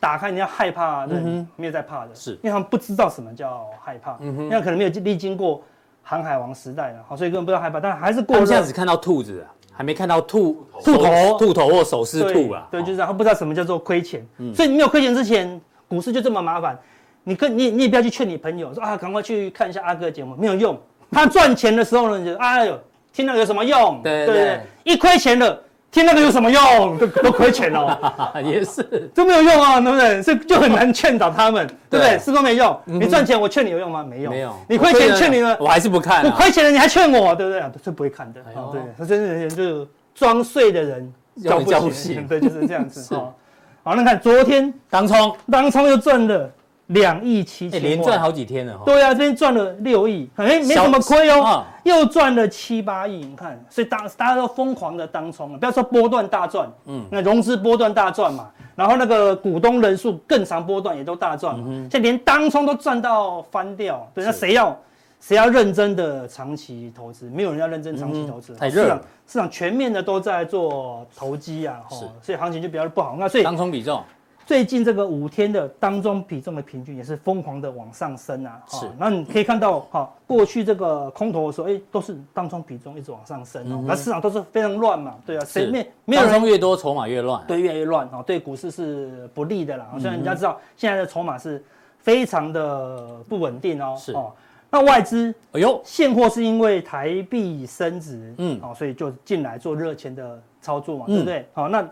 [0.00, 5.62] 打开你要害怕，嗯哼，没有在怕的，是因为他们不知道什么叫害怕，嗯哼，因为可能没有历经过
[6.02, 8.36] 航海王时代了，好，所以根本不知道害怕，但还是过。
[8.38, 9.54] 现在只看到兔子啊。
[9.78, 12.66] 还没看到兔兔头兔头或手势兔啊？
[12.68, 14.26] 对，就是这样，他不知道什么叫做亏钱。
[14.38, 16.76] 嗯，所以你没有亏钱之前，股市就这么麻烦。
[17.22, 20.76] 你跟你你也不要去劝你朋友说啊，赶快去看一下阿哥的节目，没有用。
[21.10, 22.78] 他赚钱的时候呢，你就哎呦，
[23.12, 24.00] 听那个有什么用？
[24.02, 26.98] 对对对，一亏钱了，听那个有什么用？
[26.98, 28.82] 都 都亏钱了， 也是
[29.14, 30.22] 都没有用啊，对不对？
[30.22, 32.18] 所以就很难劝导他们， 对不对？
[32.18, 32.78] 是都没用。
[32.84, 34.04] 你赚钱，我劝你有用吗？
[34.08, 34.32] 没用。
[34.32, 34.54] 没有。
[34.68, 35.56] 你亏钱劝你呢？
[35.58, 36.24] 我还是不看。
[36.24, 37.62] 我亏钱了，你还劝我，对不对？
[37.82, 38.40] 是不会看的。
[38.72, 43.14] 对，他真的人就是装睡的人叫不醒，对，就是这样子。
[43.14, 43.34] 好，
[43.82, 46.50] 好，那看昨天当冲，当冲又赚了。
[46.88, 48.82] 两亿七千万，连赚好几天了哈。
[48.84, 53.16] 对啊，这边赚了六亿，哎，没什么亏哦，又赚了七八亿。
[53.16, 61.56] 你看，所以大大家都疯狂的当冲啊，不要说波段大赚，嗯，那融资波段大赚嘛，然后那个股东人数更长波段也都大赚，
[61.90, 64.06] 现在连当冲都赚到翻掉。
[64.14, 64.74] 对，那谁要
[65.20, 67.28] 谁要认真的长期投资？
[67.28, 69.00] 没有人要认真长期投资，太热了。
[69.26, 73.14] 市场全面的都在做投机啊，哈，所以行情就比较不好。
[73.18, 74.02] 那所以当冲比重。
[74.48, 78.62] 最近这个五天的当中比重的平均也是疯狂的往上升啊！
[78.66, 89.86] 是，那你可以看到，哈，过去这个空头的时候，哎，都是当中比重一直往上升哦，那市场都是非常乱嘛，对啊，谁没没有越多，筹码越乱，对，越来越乱哦，对股市是不利的啦。
[89.98, 91.62] 虽然人家知道现在的筹码是
[91.98, 94.32] 非常的不稳定哦，是哦，
[94.70, 101.46] 那外资，哎呦，现货是因为台币升值，嗯，哦，所以就进来做热钱的操作嘛，对不对？
[101.52, 101.86] 好，那。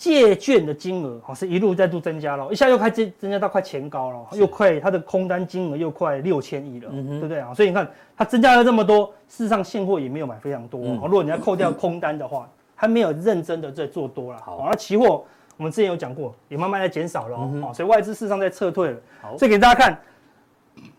[0.00, 7.52] 借券的金额好是一路再度增加了，一下又开增增加到快前高了，又快它的空单金额又快六千亿了，嗯、哼对不对啊？
[7.52, 7.86] 所以你看
[8.16, 10.80] 它增加了这么多，事实上现货也没有买非常多。
[10.82, 14.40] 嗯、如果你要扣掉空单的话， 还没有认真的在做多了。
[14.42, 15.22] 好，那期货
[15.58, 18.96] 我们之前有讲过，也慢慢在减少了，嗯、所以外资事实上在撤退了。
[19.20, 20.00] 好，所以给大家看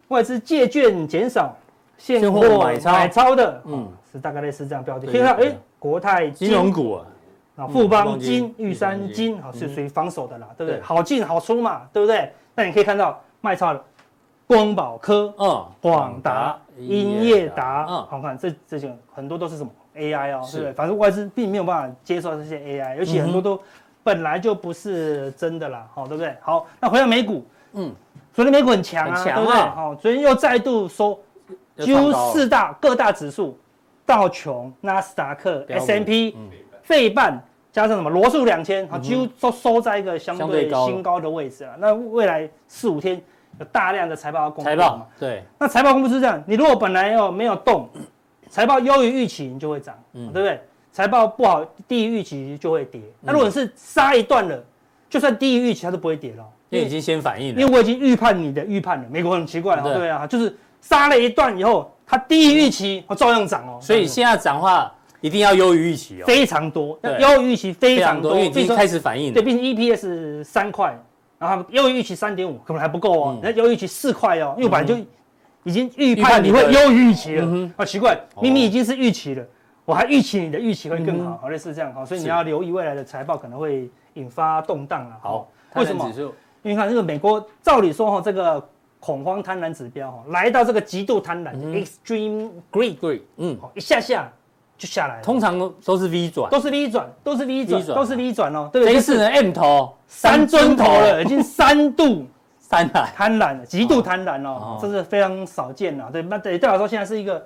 [0.10, 1.58] 外资借券减少，
[1.98, 5.08] 现货买超买超的，嗯，是大概类似这样标的。
[5.08, 7.06] 可以看，哎，国泰金融股啊。
[7.62, 10.82] 啊，富邦金、玉山金啊，是属于防守的啦，对不对？
[10.82, 12.32] 好进好出嘛，对不对？
[12.56, 13.84] 那你可以看到卖超的
[14.48, 20.74] 光宝科、嗯，广达、英业达，嗯，好看，这这些很多都是什么 AI 哦，对不对？
[20.74, 23.62] 反正外资并没有办法接受这些 AI，尤其很多都
[24.04, 26.36] 本来就不是真的啦，好，对不对？
[26.42, 27.94] 好，那回到美股，嗯，
[28.34, 29.56] 昨天美股很强啊，对不对？
[29.56, 31.20] 好，昨天又再度收，
[31.78, 33.58] 几乎四大各大指数，
[34.06, 36.36] 道琼、纳斯达克、S M P。
[36.84, 37.42] 费半
[37.72, 41.72] 加上什么罗素两千，啊，几乎都收在一个相对新高的位置了。
[41.80, 43.22] 那未来四五天
[43.60, 45.06] 有大量的财报要公布嘛？
[45.18, 45.44] 对。
[45.58, 47.88] 那财报公布是这样，你如果本来要没有动，
[48.50, 50.60] 财报优于预期，你就会涨，对不对？
[50.92, 53.00] 财报不好，低于预期就会跌。
[53.22, 54.62] 那如果是杀一段了，
[55.10, 57.62] 就算低于预期，它都不会跌了，因为已经先反应了。
[57.62, 59.08] 因为我已经预判你的预判了。
[59.10, 63.80] 美国很奇怪哦，对啊，就是杀了一段以后，它低于预期，它照样涨哦。
[63.82, 64.94] 所以现在涨话。
[65.22, 69.34] 一定要优于预期哦，非常多，优于预期非常多，因为已经开始反应了。
[69.34, 71.00] 对，毕竟 EPS 三块，
[71.38, 73.40] 然后优于预期三点五，可能还不够哦。
[73.42, 74.98] 那优于预期四块哦，因为本来就
[75.64, 77.72] 已经预判你会优于预期了。
[77.78, 79.46] 啊，奇怪，明明已经是预期了，
[79.86, 82.04] 我还预期你的预期会更好，类似这样哈。
[82.04, 85.18] 所以你要留意未来的财报可能会引发动荡啊。
[85.22, 86.12] 好，为什么？
[86.64, 88.68] 因为看这个美国，照理说哈，这个
[89.00, 94.32] 恐慌贪婪指标哈，来到这个极度贪婪，extreme greed，嗯，一下下。
[94.82, 98.68] 就下来，通常都是 V 转，都是 V 转，都是 V 转，都是 V 转哦。
[98.74, 102.26] 对，这一次呢 M 头三尊头了，已经三度
[102.68, 106.10] 贪婪，贪婪，极度贪婪哦，这是非常少见了。
[106.12, 107.46] 对，那对代表说现在是一个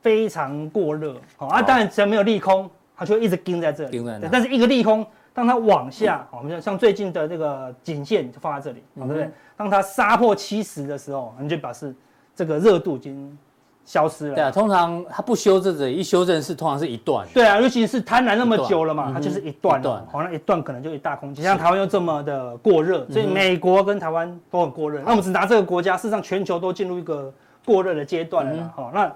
[0.00, 1.16] 非常过热。
[1.36, 3.90] 好啊，当然只要没有利空，它就会一直盯在这里。
[3.90, 4.28] 盯在那。
[4.30, 9.28] 但是一个利空，当它往下，我们像最近的这个颈线就放在这里，对不对？
[9.56, 11.92] 当它杀破七十的时候，你就表示
[12.36, 13.36] 这个热度已经。
[13.88, 14.34] 消失了。
[14.34, 17.26] 对啊，通常它不修正的，一修正是通常是一段。
[17.32, 19.80] 对啊，尤其是贪婪那么久了嘛，它就是一段。
[19.80, 21.42] 一段，好，像一段可能就一大空间。
[21.42, 25.00] 像台湾又这么的过热，所以美国跟台湾都很过热。
[25.02, 27.32] 那我们只拿这个国家，事实上全球都进入一个
[27.64, 28.70] 过热的阶段了。
[28.76, 29.10] 好，那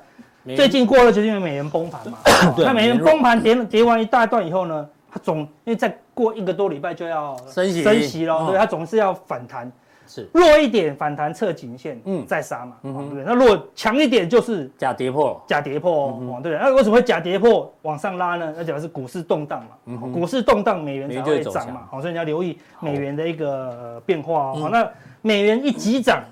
[0.56, 2.16] 最近过热就是因为美元崩盘嘛。
[2.56, 9.70] 那美元崩盘跌跌完一大段以后呢，它总因为再过一个多礼拜就要升息升息了，所以它总是要反弹。
[10.12, 13.24] 是弱一点反弹测颈线，嗯，再杀嘛，嗯，对不对？
[13.24, 16.52] 那如果强一点就是假跌破，假跌破，哦，对。
[16.52, 18.52] 那为什么会假跌破往上拉呢？
[18.54, 24.54] 那主要是股市动荡嘛，嗯，股市动荡，美元才会涨嘛，好，所以你要留意美元的一个变化哦。
[24.60, 24.86] 好，那
[25.22, 26.22] 美元一急涨，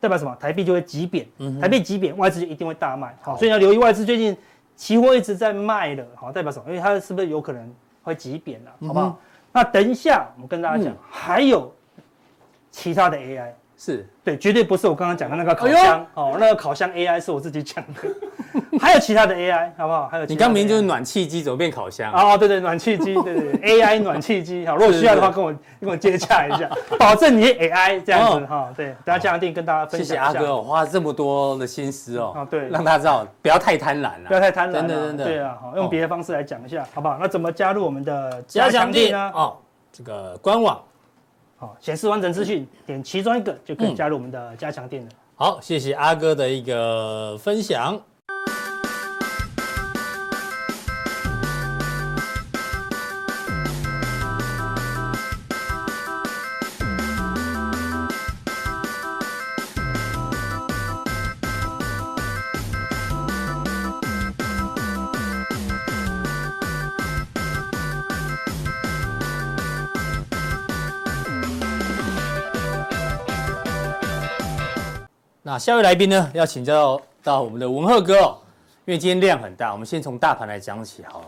[0.00, 0.36] 代表什么？
[0.40, 1.24] 台币就会急贬，
[1.60, 4.36] 台币急贬，外资就一定会大卖，好，所以你要留意外资最近
[4.74, 6.64] 期货一直在卖的，好，代表什么？
[6.68, 9.16] 因为它是不是有可能会急贬了，好不好？
[9.52, 11.72] 那等一下我们跟大家讲，还有。
[12.72, 20.06] 其他的 AI 是对，绝对不是我刚刚讲的那个烤箱哦，那个烤箱 AI 是我自己讲的， 还有其他的 AI 好不好？
[20.06, 22.12] 还有你刚明明就是暖气机，怎么变烤箱？
[22.12, 28.72] 哦，对对，暖气机，对对，AI 暖气机，好，如果需要的话，跟我跟我接洽一下， 保证你 AI 这样子哈。
[28.76, 30.06] 对，加强錠跟大家分享。
[30.06, 35.24] 谢谢阿哥，我花这么多的心思哦，对，让大家知道不要太贪婪了，不要太贪婪，真的真的。
[35.24, 37.18] 对啊，好，用别的方式来讲一下，好不好？
[37.20, 39.32] 那怎么加入我们的加强錠呢？
[39.34, 39.56] 哦，
[39.92, 40.80] 这个官网。
[41.62, 45.08] 好，显示完整资讯，点其中一个就可以加入我们的加强店了。
[45.36, 48.02] 好，谢谢阿哥的一个分享。
[75.44, 78.38] 那下位来宾呢，要请教到我们的文鹤哥哦，
[78.84, 81.26] 因为今天量很大，我们先从大盘来讲起好了。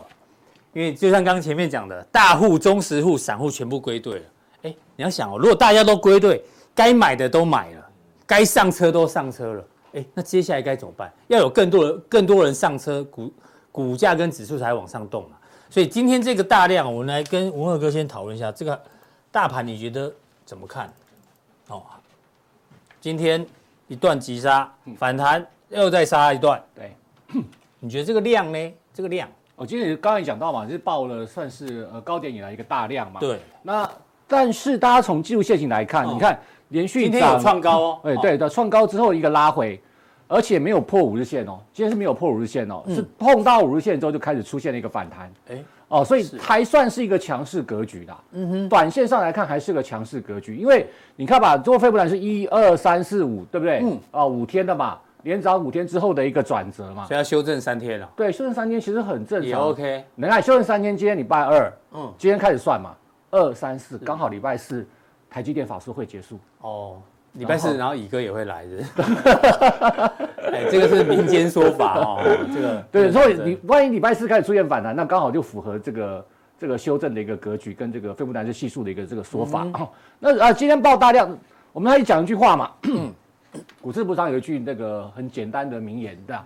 [0.71, 4.25] 因为就像刚前面讲的，大户、中实户、散户全部归队了。
[4.63, 6.41] 哎，你要想哦，如果大家都归队，
[6.73, 7.89] 该买的都买了，
[8.25, 11.11] 该上车都上车了，哎，那接下来该怎么办？
[11.27, 13.33] 要有更多人、更多人上车，股
[13.69, 15.35] 股价跟指数才往上动嘛。
[15.69, 18.81] 所以今天这个大量，我们来跟文鹤哥先讨论一下这个
[19.29, 20.09] 大盘，你觉得
[20.45, 20.93] 怎么看？
[21.67, 21.83] 哦，
[23.01, 23.45] 今天。
[23.87, 26.61] 一段急杀，反弹又再杀一段。
[26.73, 26.95] 对，
[27.79, 28.73] 你觉得这个量呢？
[28.93, 33.19] 这个量，我今天刚刚也讲到嘛，就是报了算是呃高点以来一个大量嘛。
[33.19, 33.39] 对。
[33.61, 33.89] 那
[34.27, 37.99] 但是大家从技术线型来看，你看连续今天有创高哦。
[38.03, 39.79] 哎，对的，创高之后一个拉回，
[40.27, 41.59] 而且没有破五日线哦。
[41.73, 45.31] 今天是没有破五日线哦，是碰到五日线之后就开始出现了一个反弹。
[45.49, 45.63] 哎。
[45.87, 48.17] 哦，所以还算是一个强势格局的。
[48.31, 53.81] 嗯哼，短线上来看还是个强势格局，因为你看吧，做费布兰是一二三四五，对不对？
[53.83, 53.99] 嗯。
[54.11, 57.05] 哦，五天的嘛，连涨五天之后的一个转折嘛。
[57.05, 58.09] 所以要修正三天了。
[58.15, 59.49] 对，修正三天其实很正常。
[59.49, 60.03] 也 OK。
[60.15, 62.95] 你看，修正三天，今天礼拜二，嗯，今天开始算嘛，
[63.31, 64.85] 二三四，刚好礼拜四，
[65.29, 66.39] 台积电法说会结束。
[66.61, 66.97] 哦。
[67.35, 68.83] 礼拜四，然后乙哥也会来的。
[70.51, 72.21] 哎，这个是民间说法哦。
[72.53, 76.25] 这个对，所以你万一礼拜四开始出现反弹，那刚好就符合这个
[76.57, 79.67] 这个修正的一个格局，跟这个费布兰兹系数的一个这个说法。
[80.19, 81.37] 那啊，今天爆大量，
[81.73, 82.71] 我们可以讲一句话嘛。
[83.81, 86.45] 股市部上有一句那个很简单的名言，对吧？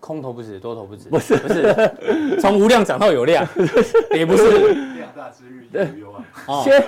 [0.00, 1.08] 空头不止，多头不止。
[1.08, 3.44] 不是不是，从无量涨到有量，
[4.14, 4.74] 也不是。
[4.94, 5.66] 量大之日
[5.98, 6.22] 有有啊。
[6.62, 6.84] 先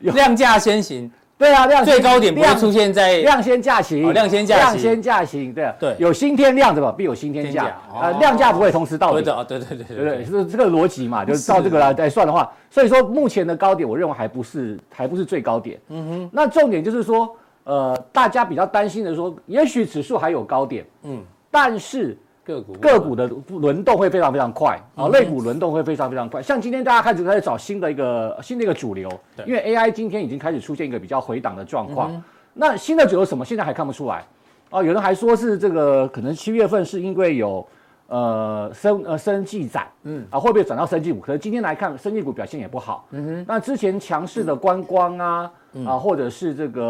[0.00, 1.10] 量价先行。
[1.42, 22.16] 对啊，量最高点不会出现在量先价行，量先价量先价行，对对，有新天量的嘛，必有新天价，呃，量价不会同时到的，对对对对对，是这个逻辑嘛，就是照这个来来算的话，所以说目前的高点，我认为还不是还不是最高点，嗯哼，那重点就是说，呃，大家比较担心的说，也许指数还有高点，嗯，但是。
[22.44, 26.42] 个股个股的轮动会非常非常快啊，类股轮动会非常非常快。
[26.42, 29.08] 像今天大家开始开始找新的一个新的一个主流，
[29.46, 32.22] 因为 AI 今天已经开始出现一个比较回档的状况。
[32.54, 33.44] 那新的主流什么？
[33.44, 34.24] 现在还看不出来
[34.70, 34.82] 啊。
[34.82, 37.64] 有人还说是这个可能七月份是因为有
[38.12, 41.20] 呃生呃生技展，嗯啊会不会转到生技股？
[41.20, 43.06] 可是今天来看，生技股表现也不好。
[43.10, 45.50] 嗯哼，那之前强势的观光啊。
[45.86, 46.82] 啊，或者是这个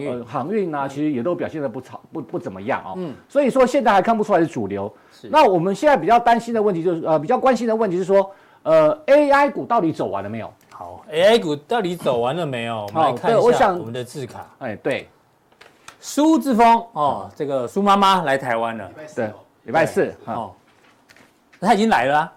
[0.00, 2.94] 呃航运啊，其实也都表现的不差不不怎么样哦。
[2.96, 4.90] 嗯，所以说现在还看不出来是主流。
[5.12, 5.28] 是。
[5.28, 8.30] 那我们现在比较担心的问题就是，呃，比较关心的问题是说，
[8.62, 10.50] 呃，AI 股到底走完了没有？
[10.70, 12.86] 好，AI 股到底走完了没有？
[12.86, 14.46] 我们来看一下我们的字卡。
[14.60, 15.06] 哎，对，
[16.00, 19.30] 苏志峰哦，这个苏妈妈来台湾了，对，
[19.64, 20.50] 礼拜四哦，
[21.60, 22.32] 他已经来了，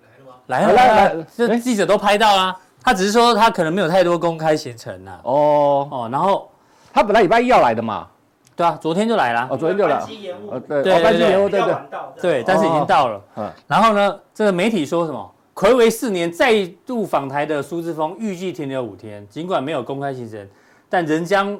[0.00, 0.34] 来了吗？
[0.46, 5.20] 来了来了，这记者都拍到啊，他只是说他可能没有太多公开行程呐。
[5.22, 6.50] 哦哦，然后
[6.92, 8.08] 他本来礼拜一要来的嘛。
[8.54, 9.48] 对啊，昨天就来了。
[9.50, 9.96] 哦，昨天就来。
[9.96, 10.50] 班机延误。
[10.58, 11.74] 对对对对对。
[12.20, 13.20] 对，但是已经到了。
[13.36, 13.50] 嗯。
[13.66, 15.32] 然后呢，这个媒体说什么？
[15.54, 19.26] 魁违四年再度访台的苏志峰，预计停留五天。
[19.28, 20.46] 尽管没有公开行程，
[20.88, 21.58] 但仍将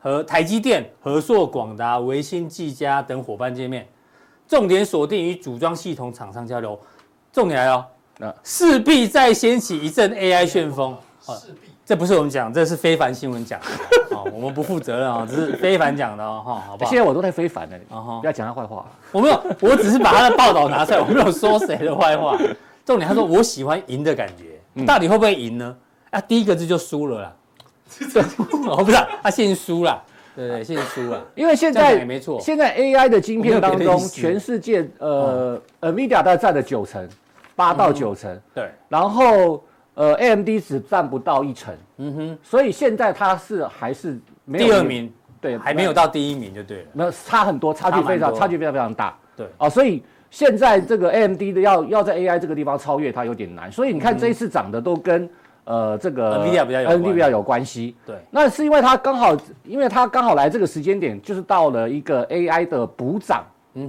[0.00, 3.86] 和台积电、和硕、广达、维新、技嘉等伙伴见面，
[4.52, 6.78] 重点锁定与组装系统厂商交流。
[7.32, 7.88] 重点来了，
[8.18, 10.94] 那势必再掀起一阵 AI 旋风。
[11.22, 11.70] 势必。
[11.86, 13.66] 这不是我们讲，这是非凡新闻讲的，
[14.14, 16.90] 哦，我们不负责任啊，这是非凡讲的哦，哈，好不好？
[16.90, 18.84] 现在我都在非凡的，不要讲他坏话。
[19.10, 22.36] 我没有，我只是把他的报道拿出来，我没有说谁的坏话。
[22.84, 25.74] 重点，他说我喜欢赢的感觉，到底会不会赢呢？
[26.10, 27.32] 啊，第一个字就输了啦，
[28.68, 30.02] 我不知道，他先输了，
[30.34, 37.08] 对对，先输了， 因为现在没错，现在 AI 的晶片当中，全世界呃，NVIDIA 大概占了九成，
[37.54, 39.62] 八到九成，对，然后。
[39.94, 55.28] 呃，AMD 只占不到一成，嗯哼，所以现在它是还是没有第二名，对，还没有到第一名就对了，那差很多，差距非常，差距非常非常大，对，哦，所以现在这个 AMD 的要要在 AI 这个地方超越它有点难，所以你看这一次涨的都跟
[55.64, 63.44] 呃这个 NVIDIA 比较有较有关系，对，那是因为它刚好，因为它刚好来这个时间点，就是到了一个 AI 的补涨，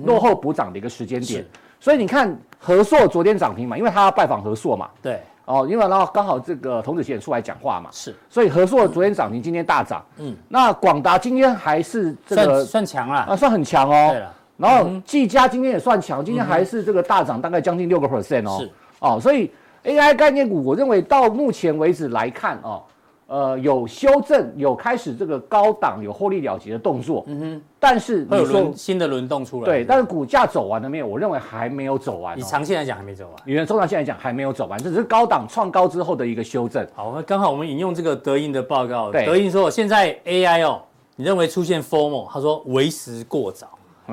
[0.06, 1.46] 落后补涨的一个时间点，
[1.80, 5.20] 所以你看和硕昨天涨停嘛，因为它要拜访和硕嘛，对。
[5.46, 19.52] 哦，因为然后刚好这个童子贤出来讲话嘛，是，所以和硕昨天涨停，今天大涨，嗯，那广达今天还是这个算算强啊，啊，算很强哦，对了，然后技嘉今天也算强，今天还是这个大涨，大概将近六个 percent 哦，是，哦，所以
[19.84, 22.84] AI 概念股，我认为到目前为止来看哦。
[23.26, 31.08] 呃，有修正，有开始这个高档有获利了结的动作，嗯哼，但是会有轮新的轮动出来，对，但是股价走完了没有？
[31.08, 32.38] 我认为还没有走完。
[32.38, 36.86] 以长线来讲还没走完，以中长线来讲还没有走完，这只是高档创高之后的一个修正。
[36.94, 40.82] 好，那刚好我们引用这个德银的报告，对，德银说现在 AI 哦，
[41.16, 42.30] 你认为出现 FOMO？
[42.30, 43.68] 他说为时过早，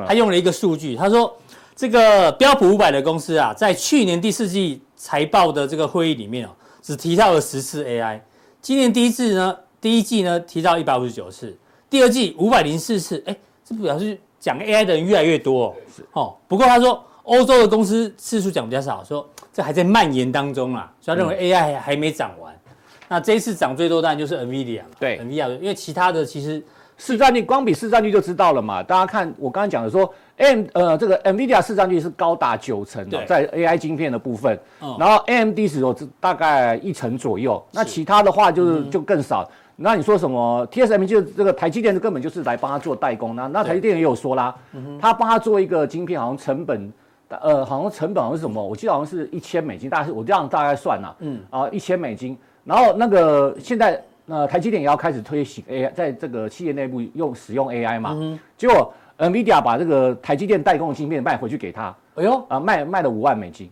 [0.06, 1.36] 他用了一个数据，他说
[1.74, 6.50] 这个标普五百的公司啊，在去年第四季财报的这个会议里面哦，
[6.82, 8.20] 只提到了十次 AI。
[8.60, 11.56] 今年第一次呢，第一季呢提到一百五十九次，
[11.88, 13.34] 第二季五百零四次，哎，
[13.64, 15.74] 这表示讲 AI 的人越来越多
[16.12, 16.36] 哦。
[16.46, 22.54] 不过他说欧洲的公司次数讲比较少，说这还在蔓延当中啊，所以他认为 AI 还没涨完。
[22.66, 22.72] 嗯、
[23.08, 26.62] 那这一次涨最多当然就是 NVIDIA 嘛，对，NVIDIA，因为其他的其实
[27.00, 28.82] 市占率光比市占率就知道了嘛。
[28.82, 30.12] 大家看我刚才讲的说。
[30.42, 34.58] M 呃，这个 NVIDIA 市占率是高达九成的，在 AI 晶片的部分，
[34.98, 39.46] 然后 AMD 只有大概一成左右，那其他的话就是就更少。
[39.76, 44.54] 那你说什么 TSMC 就这个台积电根本就是来帮他做代工，那那台积电也有说啦，
[44.98, 46.90] 他帮他做一个晶片，好像成本
[47.28, 51.38] 呃好像成本好像是什么，我记得好像是一千美金，大概是我这样大概算啦，嗯。
[51.50, 52.34] 啊一千美金，
[52.64, 58.16] 然后那个现在呃台积电也要开始推行 AI，在这个企业内部用使用 AI 嘛，
[58.56, 58.90] 结果。
[59.20, 62.42] NVIDIA 把这个台积电代工的晶片卖回去给他，哎呦。
[62.48, 63.70] 啊卖卖了五万美金，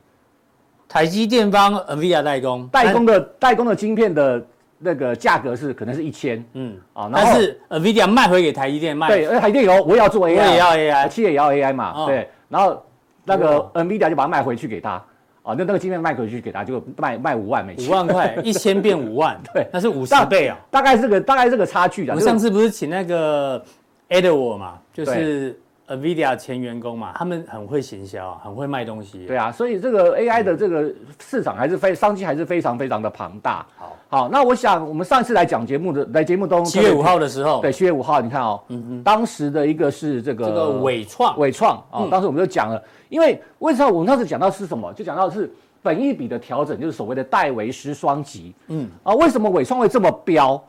[0.86, 4.46] 台积电帮 NVIDIA 代工，代工的代工的晶片的
[4.78, 6.76] 那个价格是可能是一千，嗯。
[6.92, 12.84] 啊，但是 NVIDIA 卖回给台积电卖，对，而台积电有我也要做 AI，我也要 AI，企业也要 AI 嘛，对，然后
[13.24, 15.02] 那个 NVIDIA 就把它卖回去给他，
[15.48, 23.64] 啊，那那个晶片卖回去给他就卖卖五万美金，五万块，一千变五万， 对，那是五十倍啊，大概这个大概这个差距啊，我们上次不是请那个。
[24.10, 29.24] Edward 嘛，就是 NVIDIA 前员工嘛，他们很会行销，很会卖东西。
[29.26, 33.66] 对啊，所以这个 AI 的这个市场还是非商机还是非常非常的庞大。
[33.76, 44.92] 好，好，那我想我们上次来讲节目的，来节目中七月五号的时候，对，七月五号，你看哦，嗯嗯，当时的一个是这个这个伟创，伟创啊，当时我们就讲了，因为为什么我们当时讲到是什么？
[44.92, 45.50] 就讲到是
[45.82, 48.54] 本益比的调整，就是所谓的戴维斯双击。
[48.66, 50.62] 嗯，啊，为什么伟创会这么飙？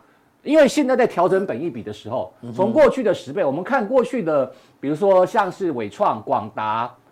[0.43, 6.63] 因为现在在调整本益比的时候，从过去的十倍，我们看过去的，比如说像是伟创、广达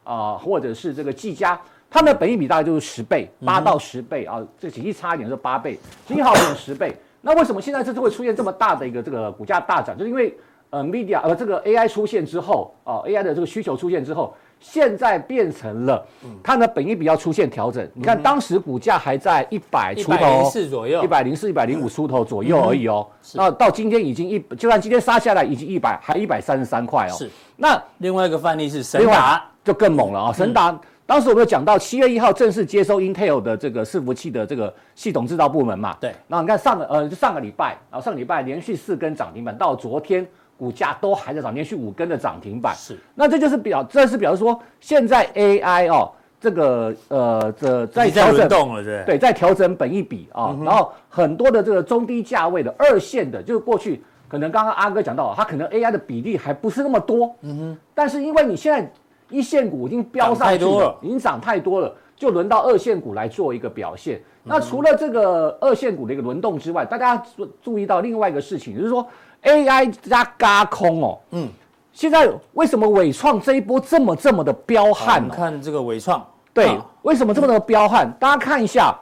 [0.03, 1.59] 啊、呃，或者是这个技嘉，
[1.89, 6.95] 它们的本益比大概就是十倍，八到十倍啊，这景气差一点是八倍，景气好一点十倍。
[7.21, 9.97] 那为什么现在这次会出现这么大的一个这个股价大涨？
[9.97, 10.35] 就是因为
[10.69, 14.33] 呃，media 呃这个 AI 出现之后啊、呃、，AI 的这个需求出现之后。
[14.59, 16.05] 现在变成了，
[16.43, 17.87] 它的本益比要出现调整。
[17.93, 23.07] 你看当时股价还在一百出头，一百零四左右，一百零四、一百零五出头左右而已哦。
[23.33, 27.15] 那到今天已经一，就算今天杀下来已经一百，还一百三十三块哦。
[27.17, 27.29] 是。
[27.55, 30.33] 那另外一个范例是神达，就更猛了啊！
[30.33, 35.95] 神达当时我们有讲到七月一号正式接收 Intel 的这个伺服器的这个系统制造部门嘛？
[36.01, 36.13] 对。
[36.27, 40.27] 然后你看上个呃就上个礼拜，然后上个礼拜连续四根涨停板，到昨天
[40.57, 42.73] 股价都还在涨，连续五根的涨停板。
[42.75, 42.97] 是。
[43.13, 49.03] 那这就是表，这是表示说现在 AI 哦，这个呃这在调整动了，对。
[49.05, 57.35] 对，在调整本一比啊，然后很多的这个中低价位的二线的，就是过去可能刚刚阿哥讲到，它可能 AI 的比例还不是那么多。
[57.41, 57.77] 嗯哼。
[57.93, 58.91] 但是因为你现在
[59.29, 64.17] 一线股已经飙上去了，了已经涨太多了，就轮到二线股来做一个表现。
[64.17, 69.07] 嗯、那除了这个二线股的一个轮动之外，大家注注意到另外一个事情，就是说
[69.43, 71.47] AI 加嘎空哦，嗯，
[71.93, 75.33] 现在为什么伟创这一波这么这么的彪悍、哦？
[75.33, 78.11] 看这个伟创，对，啊、为什么这么的彪悍？
[78.19, 78.97] 大家看一下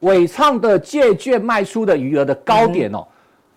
[0.00, 3.04] 伟创的借券卖出的余额的高点哦，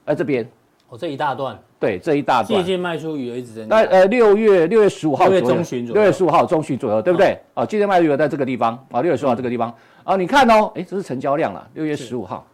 [0.05, 0.49] 在、嗯、这边，
[0.91, 1.57] 哦，这一大段。
[1.79, 2.61] 对，这一大段。
[2.61, 3.75] 借券卖出余额一直增加。
[3.75, 7.39] 那呃，六月六月十五号左右，六月中旬左右，六月十五号中旬左右，对不对？
[7.53, 9.73] 啊，借券卖出余额在这个地方啊，六月十五号这个地方
[10.03, 12.45] 啊，你看哦，哎，这是成交量了，六月十五号，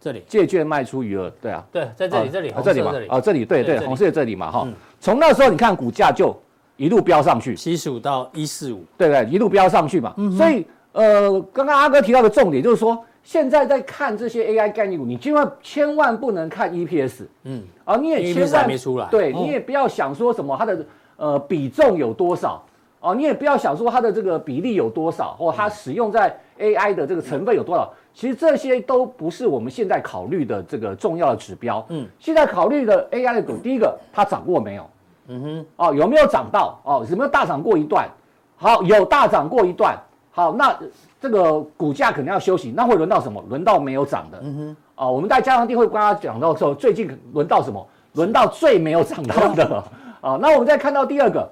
[0.00, 0.22] 这里。
[0.26, 4.66] 借券卖出余额，对啊，对，在这里，这里，这里嘛，啊，这里，对对，红色这里嘛，哈，
[4.98, 6.34] 从那时候你看股价就
[6.78, 12.98] 一路飙上去，七十五到一四五，对对，一路飙上去嘛，所以呃，刚刚阿哥提到的重点就是说。
[13.22, 22.62] 现在在看这些 AI 概念股，你千万千万不能看 EPS，嗯，啊，你也千万没出来，对，你也不要想说什么它的呃比重有多少，
[23.00, 34.90] 哦，你也不要想说它的这个比例有多少，或它使用在 AI 的这个成分有多少，其实这些都不是我们现在考虑的这个重要的指标，嗯，现在考虑的 AI 的股，第一个它涨过没有？
[35.28, 36.80] 嗯哼，哦，有没有涨到？
[36.82, 38.08] 哦，有没有大涨过一段？
[38.56, 39.96] 好，有大涨过一段，
[40.32, 40.76] 好，那。
[41.22, 43.40] 这个股价可能要休息，那会轮到什么？
[43.48, 44.40] 轮到没有涨的。
[44.42, 44.76] 嗯哼。
[44.96, 47.86] 啊，我们在加强錠会跟大家讲到说，最近轮到什么？
[48.14, 49.84] 轮到最没有涨到的。
[50.20, 51.48] 啊，那我们再看到第二个，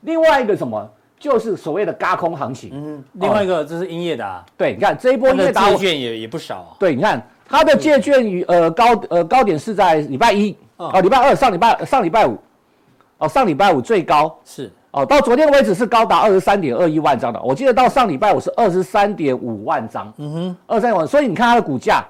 [0.00, 0.90] 另外一个什么？
[1.16, 2.70] 就是所谓的轧空行情。
[2.74, 3.04] 嗯。
[3.12, 4.44] 另外一个这是英业达。
[4.56, 6.76] 对，你看这一波英业达借券也也不少。
[6.78, 12.36] 对，你看它的借券与呃高呃高点是在礼拜一，哦，礼拜二上礼拜上礼拜五，
[13.18, 14.70] 哦，上礼拜五最高是。
[14.94, 22.04] 哦，到昨天为止是高达二十三点二一万张的，我记得到上礼拜我是二十三点五万张，嗯哼，二十三万，所以你看它的股价，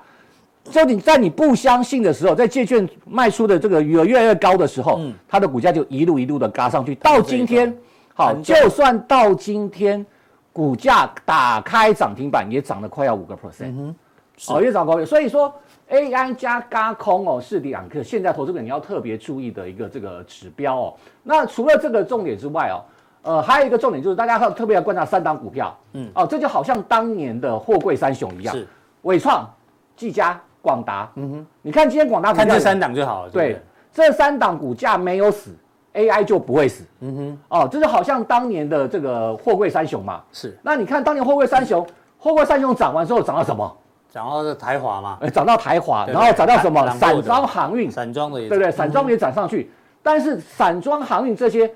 [0.70, 7.74] 就你在你不相信的时候，在借券卖出的这个余额越来越高的时候，嗯，它的股价就一路一路的嘎上去，到今天，
[8.12, 10.05] 好，就算到今天，
[10.53, 13.95] 股价打开涨停板也涨了快要五个 percent，
[14.49, 15.51] 哦，越涨高越，所以说。
[15.91, 20.95] AI 加轧空哦，是两个现在投资者你要特别注意的一个这个指标哦。
[21.22, 22.80] 那除了这个重点之外哦，
[23.22, 28.66] 呃，还有一个重点就是大家要特别要观察三档股票，嗯，哦，这就好像当年的货柜三雄一样，是
[29.03, 29.49] 伟创、
[29.95, 33.62] 技嘉、广达，嗯哼，你看今天广达看这三档就好了，对，对，
[33.93, 35.51] 这三档股价没有死
[35.93, 40.59] ，AI 就不会死，嗯哼，哦，这就好像当年的这个货柜三雄嘛，是。
[40.62, 41.87] 那你看当年货柜三雄，
[42.18, 43.76] 货柜三雄涨完之后涨到什么？
[44.15, 45.19] 涨到是台华嘛？
[45.21, 46.89] 哎，涨到台华，然后涨到什么？
[46.93, 48.71] 散装航运，散装的也对不对？
[48.71, 49.73] 散装也涨上去，
[50.05, 51.69] 但是散装航运这些，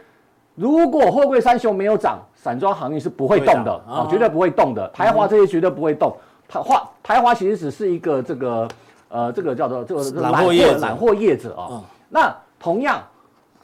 [0.55, 4.87] 如果货柜三雄没有涨，散装航运是不会动的啊，绝对不会动的。
[4.91, 6.17] 台华这些绝对不会动。
[6.49, 8.69] 台华台华其实只是一个这个
[9.09, 11.83] 呃，这个叫做这个揽货业揽货业者啊。
[12.09, 13.03] 那同样，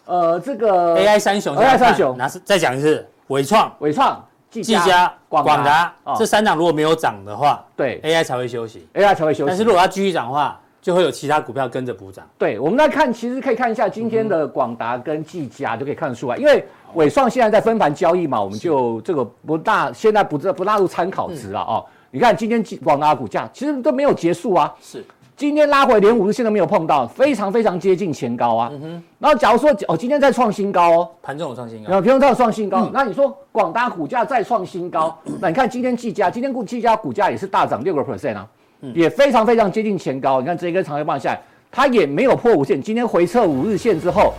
[0.05, 4.21] 呃，这个 AI 三雄，AI 三雄，那是再讲一次，伟创，伟创。
[4.63, 9.49] 技嘉、广达这三档如果没有涨的话，对 AI 才会休息，AI 才会休息。
[9.49, 12.29] 但是如果它继续涨的话，就会有其他股票跟着补涨。
[12.37, 21.85] 对，我们来看，其实可以看一下今天的广达跟技嘉就可以看得出来，因为伟创现在在分盘交易嘛，我们就这个不大，现在不不纳入参考值了哦。
[22.11, 25.05] 你看今天广达股价其实都没有结束啊，是。
[25.37, 28.71] 今天拉回连五日线都没有碰到，非常非常接近前高啊。
[28.73, 29.03] 嗯哼。
[29.19, 31.91] 然后假如说哦，今天再创新高哦，盘中有创新高。
[31.91, 38.47] 然后盘中再创新高，嗯、那你说广达股价再创新高，嗯、那你看今天技嘉，今天股技嘉股价也是大涨六个 percent 啊，
[38.83, 40.41] 嗯、也非常非常接近前高。
[40.41, 44.35] 你看这一根长黑棒下来，它也没有破五线，今天回撤五日线之后，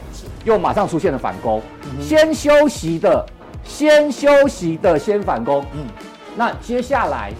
[0.45, 1.61] 又马上出现了反攻，
[1.99, 3.25] 先休息的，
[3.65, 5.61] 先休息的，先反攻。
[5.73, 5.85] 嗯，
[6.37, 7.33] 那接下来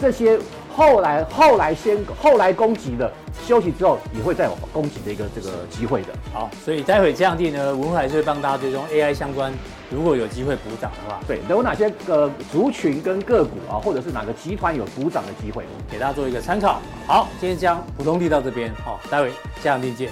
[0.00, 0.38] 这些。
[0.74, 3.12] 后来后来先后来攻击的
[3.46, 6.08] 休息之后也会再有攻击的一个这个机会的。
[6.32, 9.52] 好，所以待会这样地呢，文还是会帮大家追踪 AI 相关，
[9.90, 16.80] 如果有机会补涨的话，对，有哪些个族群跟个股啊，或者是哪个集团有补涨的机会，给大家做一个参考。
[17.06, 20.10] 好，今天将普通地到这边，好，待会这样地见。